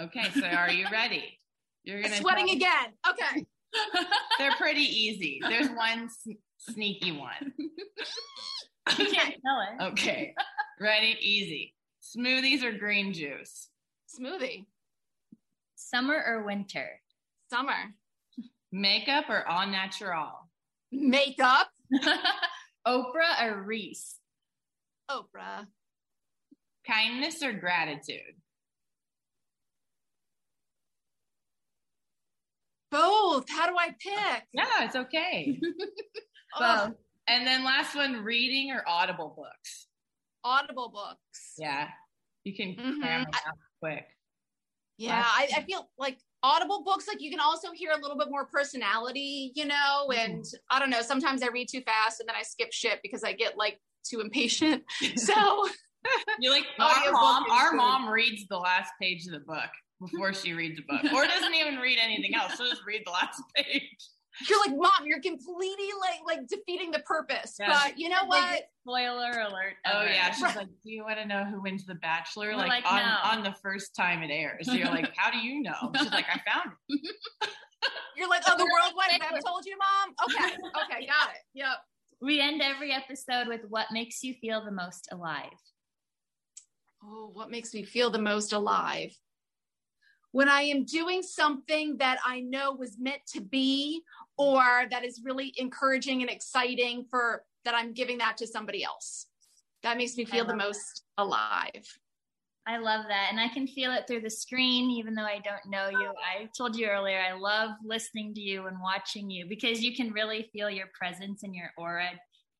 Okay, 0.00 0.30
so 0.34 0.46
are 0.46 0.70
you 0.70 0.86
ready? 0.92 1.38
You're 1.82 2.02
gonna 2.02 2.16
Sweating 2.16 2.46
tell- 2.46 2.56
again. 2.56 2.92
Okay. 3.08 3.46
They're 4.38 4.52
pretty 4.56 4.82
easy. 4.82 5.40
There's 5.48 5.68
one 5.68 6.04
s- 6.04 6.28
sneaky 6.58 7.10
one. 7.12 7.52
You 7.58 9.06
can't 9.10 9.34
tell 9.44 9.60
it. 9.80 9.82
Okay, 9.92 10.32
ready? 10.80 11.16
Easy. 11.20 11.74
Smoothies 12.16 12.62
or 12.62 12.72
green 12.78 13.12
juice? 13.12 13.68
Smoothie. 14.08 14.66
Summer 15.76 16.22
or 16.26 16.44
winter? 16.44 17.00
Summer. 17.50 17.94
Makeup 18.72 19.26
or 19.28 19.46
all 19.48 19.66
natural? 19.66 20.50
Makeup. 20.90 21.68
Oprah 22.86 23.42
or 23.42 23.62
Reese? 23.62 24.18
Oprah. 25.10 25.66
Kindness 26.86 27.42
or 27.42 27.52
gratitude? 27.52 28.36
Both. 32.90 33.48
How 33.48 33.66
do 33.68 33.74
I 33.78 33.88
pick? 33.98 34.44
Yeah, 34.52 34.84
it's 34.84 34.96
okay. 34.96 35.60
Oh, 36.56 36.94
And 37.26 37.44
then 37.44 37.64
last 37.64 37.96
one, 37.96 38.22
reading 38.22 38.70
or 38.70 38.84
audible 38.88 39.34
books? 39.36 39.88
Audible 40.44 40.88
books. 40.88 41.54
Yeah, 41.58 41.88
you 42.44 42.54
can 42.54 42.76
Mhm. 42.76 43.00
them 43.00 43.26
out 43.26 43.54
quick. 43.84 44.06
Yeah, 44.96 45.24
I, 45.24 45.48
I 45.56 45.62
feel 45.62 45.88
like 45.98 46.18
audible 46.44 46.84
books 46.84 47.08
like 47.08 47.20
you 47.20 47.30
can 47.30 47.40
also 47.40 47.68
hear 47.72 47.90
a 47.92 48.00
little 48.00 48.18
bit 48.18 48.28
more 48.30 48.44
personality 48.44 49.50
you 49.54 49.64
know 49.64 50.12
and 50.14 50.44
mm. 50.44 50.54
i 50.70 50.78
don't 50.78 50.90
know 50.90 51.00
sometimes 51.00 51.42
i 51.42 51.46
read 51.48 51.66
too 51.70 51.80
fast 51.80 52.20
and 52.20 52.28
then 52.28 52.36
i 52.38 52.42
skip 52.42 52.70
shit 52.70 53.00
because 53.02 53.24
i 53.24 53.32
get 53.32 53.56
like 53.56 53.80
too 54.08 54.20
impatient 54.20 54.82
so 55.16 55.66
you're 56.38 56.52
like 56.52 56.66
our 56.78 57.10
mom 57.12 57.44
our 57.50 57.72
mom 57.72 58.10
reads 58.10 58.44
the 58.50 58.58
last 58.58 58.92
page 59.00 59.26
of 59.26 59.32
the 59.32 59.40
book 59.40 59.70
before 60.02 60.34
she 60.34 60.52
reads 60.52 60.78
a 60.78 60.82
book 60.92 61.12
or 61.14 61.26
doesn't 61.26 61.54
even 61.54 61.76
read 61.76 61.98
anything 61.98 62.34
else 62.34 62.54
she'll 62.58 62.68
just 62.68 62.84
read 62.86 63.00
the 63.06 63.10
last 63.10 63.40
page 63.56 63.96
you're 64.48 64.58
like 64.60 64.76
mom 64.76 65.06
you're 65.06 65.20
completely 65.20 65.88
like 66.00 66.20
like 66.26 66.48
defeating 66.48 66.90
the 66.90 66.98
purpose. 67.00 67.56
Yeah. 67.58 67.68
but 67.68 67.98
you 67.98 68.08
know 68.08 68.24
what? 68.26 68.62
spoiler 68.82 69.30
alert 69.30 69.74
oh 69.86 70.02
yeah. 70.02 70.30
She's 70.32 70.42
right. 70.42 70.56
like 70.56 70.68
do 70.82 70.90
you 70.90 71.04
want 71.04 71.18
to 71.18 71.26
know 71.26 71.44
who 71.44 71.62
wins 71.62 71.86
the 71.86 71.94
bachelor? 71.96 72.54
Like, 72.56 72.68
like, 72.68 72.92
on 72.92 73.02
no. 73.02 73.16
on 73.24 73.42
the 73.42 73.54
first 73.62 73.94
time 73.94 74.22
it 74.22 74.32
airs. 74.32 74.66
You're 74.66 74.88
like 74.88 75.12
how 75.16 75.30
do 75.30 75.38
you 75.38 75.62
know? 75.62 75.92
She's 75.96 76.10
like 76.10 76.26
i 76.28 76.40
found 76.50 76.72
it. 76.88 77.10
You're 78.16 78.28
like 78.28 78.42
oh 78.46 78.56
the 78.56 78.64
world 78.64 78.94
wide 78.96 79.20
web 79.20 79.40
told 79.46 79.64
you 79.64 79.76
mom? 79.78 80.14
Okay 80.28 80.54
okay 80.54 81.06
got 81.06 81.30
it. 81.30 81.42
Yep. 81.54 81.76
We 82.20 82.40
end 82.40 82.62
every 82.62 82.92
episode 82.92 83.48
with 83.48 83.62
what 83.68 83.86
makes 83.92 84.22
you 84.22 84.34
feel 84.34 84.64
the 84.64 84.72
most 84.72 85.08
alive? 85.12 85.50
Oh 87.02 87.30
what 87.32 87.50
makes 87.50 87.72
me 87.72 87.84
feel 87.84 88.10
the 88.10 88.18
most 88.18 88.52
alive? 88.52 89.16
When 90.34 90.48
I 90.48 90.62
am 90.62 90.84
doing 90.84 91.22
something 91.22 91.98
that 91.98 92.18
I 92.26 92.40
know 92.40 92.72
was 92.72 92.96
meant 92.98 93.20
to 93.34 93.40
be 93.40 94.02
or 94.36 94.86
that 94.90 95.04
is 95.04 95.22
really 95.24 95.54
encouraging 95.56 96.22
and 96.22 96.30
exciting 96.30 97.06
for 97.10 97.44
that 97.64 97.74
I'm 97.74 97.92
giving 97.92 98.18
that 98.18 98.36
to 98.38 98.46
somebody 98.46 98.84
else. 98.84 99.26
That 99.82 99.96
makes 99.96 100.16
me 100.16 100.24
feel 100.24 100.44
the 100.44 100.56
most 100.56 101.04
that. 101.16 101.24
alive. 101.24 101.98
I 102.66 102.78
love 102.78 103.04
that. 103.08 103.28
And 103.30 103.38
I 103.38 103.48
can 103.48 103.66
feel 103.66 103.92
it 103.92 104.06
through 104.06 104.22
the 104.22 104.30
screen, 104.30 104.90
even 104.90 105.14
though 105.14 105.24
I 105.24 105.40
don't 105.44 105.70
know 105.70 105.90
you. 105.90 106.08
Oh. 106.08 106.40
I 106.40 106.48
told 106.56 106.76
you 106.76 106.86
earlier, 106.86 107.20
I 107.20 107.36
love 107.36 107.70
listening 107.84 108.32
to 108.34 108.40
you 108.40 108.66
and 108.66 108.80
watching 108.80 109.30
you 109.30 109.46
because 109.46 109.82
you 109.82 109.94
can 109.94 110.12
really 110.12 110.48
feel 110.52 110.70
your 110.70 110.86
presence 110.98 111.42
and 111.42 111.54
your 111.54 111.70
aura 111.76 112.10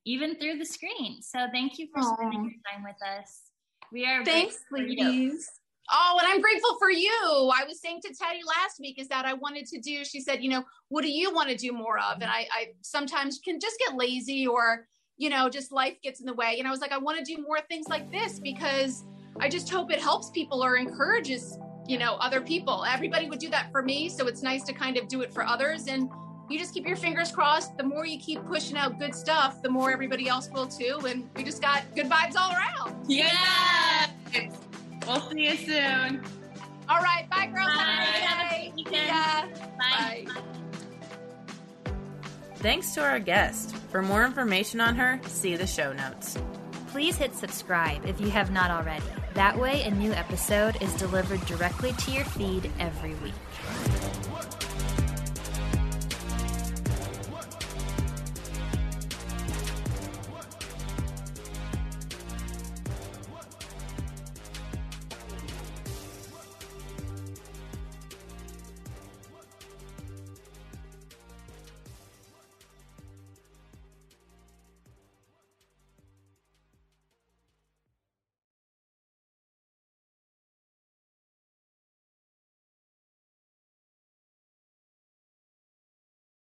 even 0.05 0.37
through 0.37 0.59
the 0.59 0.67
screen. 0.67 1.23
So 1.23 1.47
thank 1.53 1.79
you 1.79 1.89
for 1.93 2.03
Aww. 2.03 2.15
spending 2.15 2.45
your 2.45 2.61
time 2.71 2.85
with 2.85 2.97
us. 3.19 3.41
We 3.91 4.05
are 4.05 4.25
thanks, 4.25 4.59
ladies. 4.71 5.49
Oh, 5.93 6.19
and 6.21 6.33
I'm 6.33 6.41
grateful 6.41 6.77
for 6.79 6.91
you. 6.91 7.11
I 7.55 7.65
was 7.67 7.81
saying 7.81 8.01
to 8.05 8.09
Tedi 8.09 8.41
last 8.47 8.81
week 8.81 8.99
is 8.99 9.09
that 9.09 9.27
I 9.27 9.35
wanted 9.35 9.67
to 9.67 9.81
do, 9.81 10.05
she 10.05 10.21
said, 10.21 10.43
you 10.43 10.51
know, 10.51 10.65
what 10.89 11.03
do 11.03 11.11
you 11.11 11.33
want 11.33 11.51
to 11.51 11.57
do 11.57 11.73
more 11.73 11.99
of? 11.99 12.23
And 12.23 12.31
I, 12.31 12.47
I 12.53 12.67
sometimes 12.81 13.39
can 13.45 13.61
just 13.61 13.79
get 13.79 13.97
lazy 13.97 14.47
or, 14.47 14.87
you 15.19 15.29
know, 15.29 15.49
just 15.49 15.73
life 15.73 15.97
gets 16.03 16.21
in 16.21 16.27
the 16.27 16.35
way. 16.35 16.57
And 16.59 16.67
I 16.67 16.71
was 16.71 16.81
like, 16.81 16.93
I 16.93 16.99
want 16.99 17.19
to 17.19 17.25
do 17.25 17.43
more 17.43 17.61
things 17.69 17.87
like 17.89 18.11
this 18.11 18.41
because 18.41 19.05
I 19.41 19.49
just 19.49 19.69
hope 19.69 19.93
it 19.93 20.01
helps 20.01 20.31
people 20.31 20.65
or 20.65 20.77
encourages, 20.77 21.59
you 21.87 21.99
know, 21.99 22.15
other 22.15 22.41
people. 22.41 22.85
Everybody 22.89 23.29
would 23.29 23.39
do 23.39 23.51
that 23.51 23.71
for 23.71 23.83
me. 23.83 24.09
So 24.09 24.27
it's 24.27 24.43
nice 24.43 24.63
to 24.65 24.73
kind 24.73 24.97
of 24.97 25.07
do 25.07 25.21
it 25.21 25.35
for 25.35 25.45
others. 25.45 25.87
And 25.87 26.09
you 26.49 26.59
just 26.59 26.75
keep 26.75 26.87
your 26.87 26.97
fingers 26.97 27.31
crossed. 27.31 27.77
The 27.77 27.85
more 27.85 28.07
you 28.07 28.19
keep 28.19 28.45
pushing 28.47 28.77
out 28.77 28.99
good 28.99 29.15
stuff, 29.15 29.63
the 29.63 29.71
more 29.71 29.91
everybody 29.91 30.29
else 30.29 30.49
will 30.51 30.67
too. 30.67 31.01
And 31.07 31.29
we 31.37 31.45
just 31.45 31.61
got 31.61 31.83
good 31.95 32.09
vibes 32.09 32.37
all 32.37 32.53
around. 32.53 33.05
Yeah. 33.09 33.74
We'll 35.07 35.21
see 35.31 35.45
you 35.45 35.57
soon. 35.57 36.23
All 36.89 37.01
right. 37.03 37.29
Bye, 37.31 37.47
girls. 37.47 37.69
Bye. 37.69 38.73
Have 38.97 39.51
Bye. 39.79 40.27
Bye. 40.27 40.41
Thanks 42.57 42.95
to 42.95 43.03
our 43.03 43.19
guest. 43.19 43.77
For 43.91 44.03
more 44.03 44.25
information 44.25 44.81
on 44.81 44.97
her, 44.97 45.21
see 45.27 45.57
the 45.57 45.67
show 45.67 45.93
notes. 45.93 46.39
Please 46.89 47.17
hit 47.17 47.35
subscribe 47.35 48.07
if 48.07 48.21
you 48.21 48.31
have 48.31 48.51
not 48.51 48.71
already. 48.71 49.05
That 49.35 49.59
way, 49.59 49.83
a 49.83 49.91
new 49.91 50.13
episode 50.13 50.81
is 50.81 50.95
delivered 50.95 51.45
directly 51.47 51.93
to 51.93 52.11
your 52.13 52.25
feed 52.25 52.71
every 52.79 53.15
week. 53.15 53.35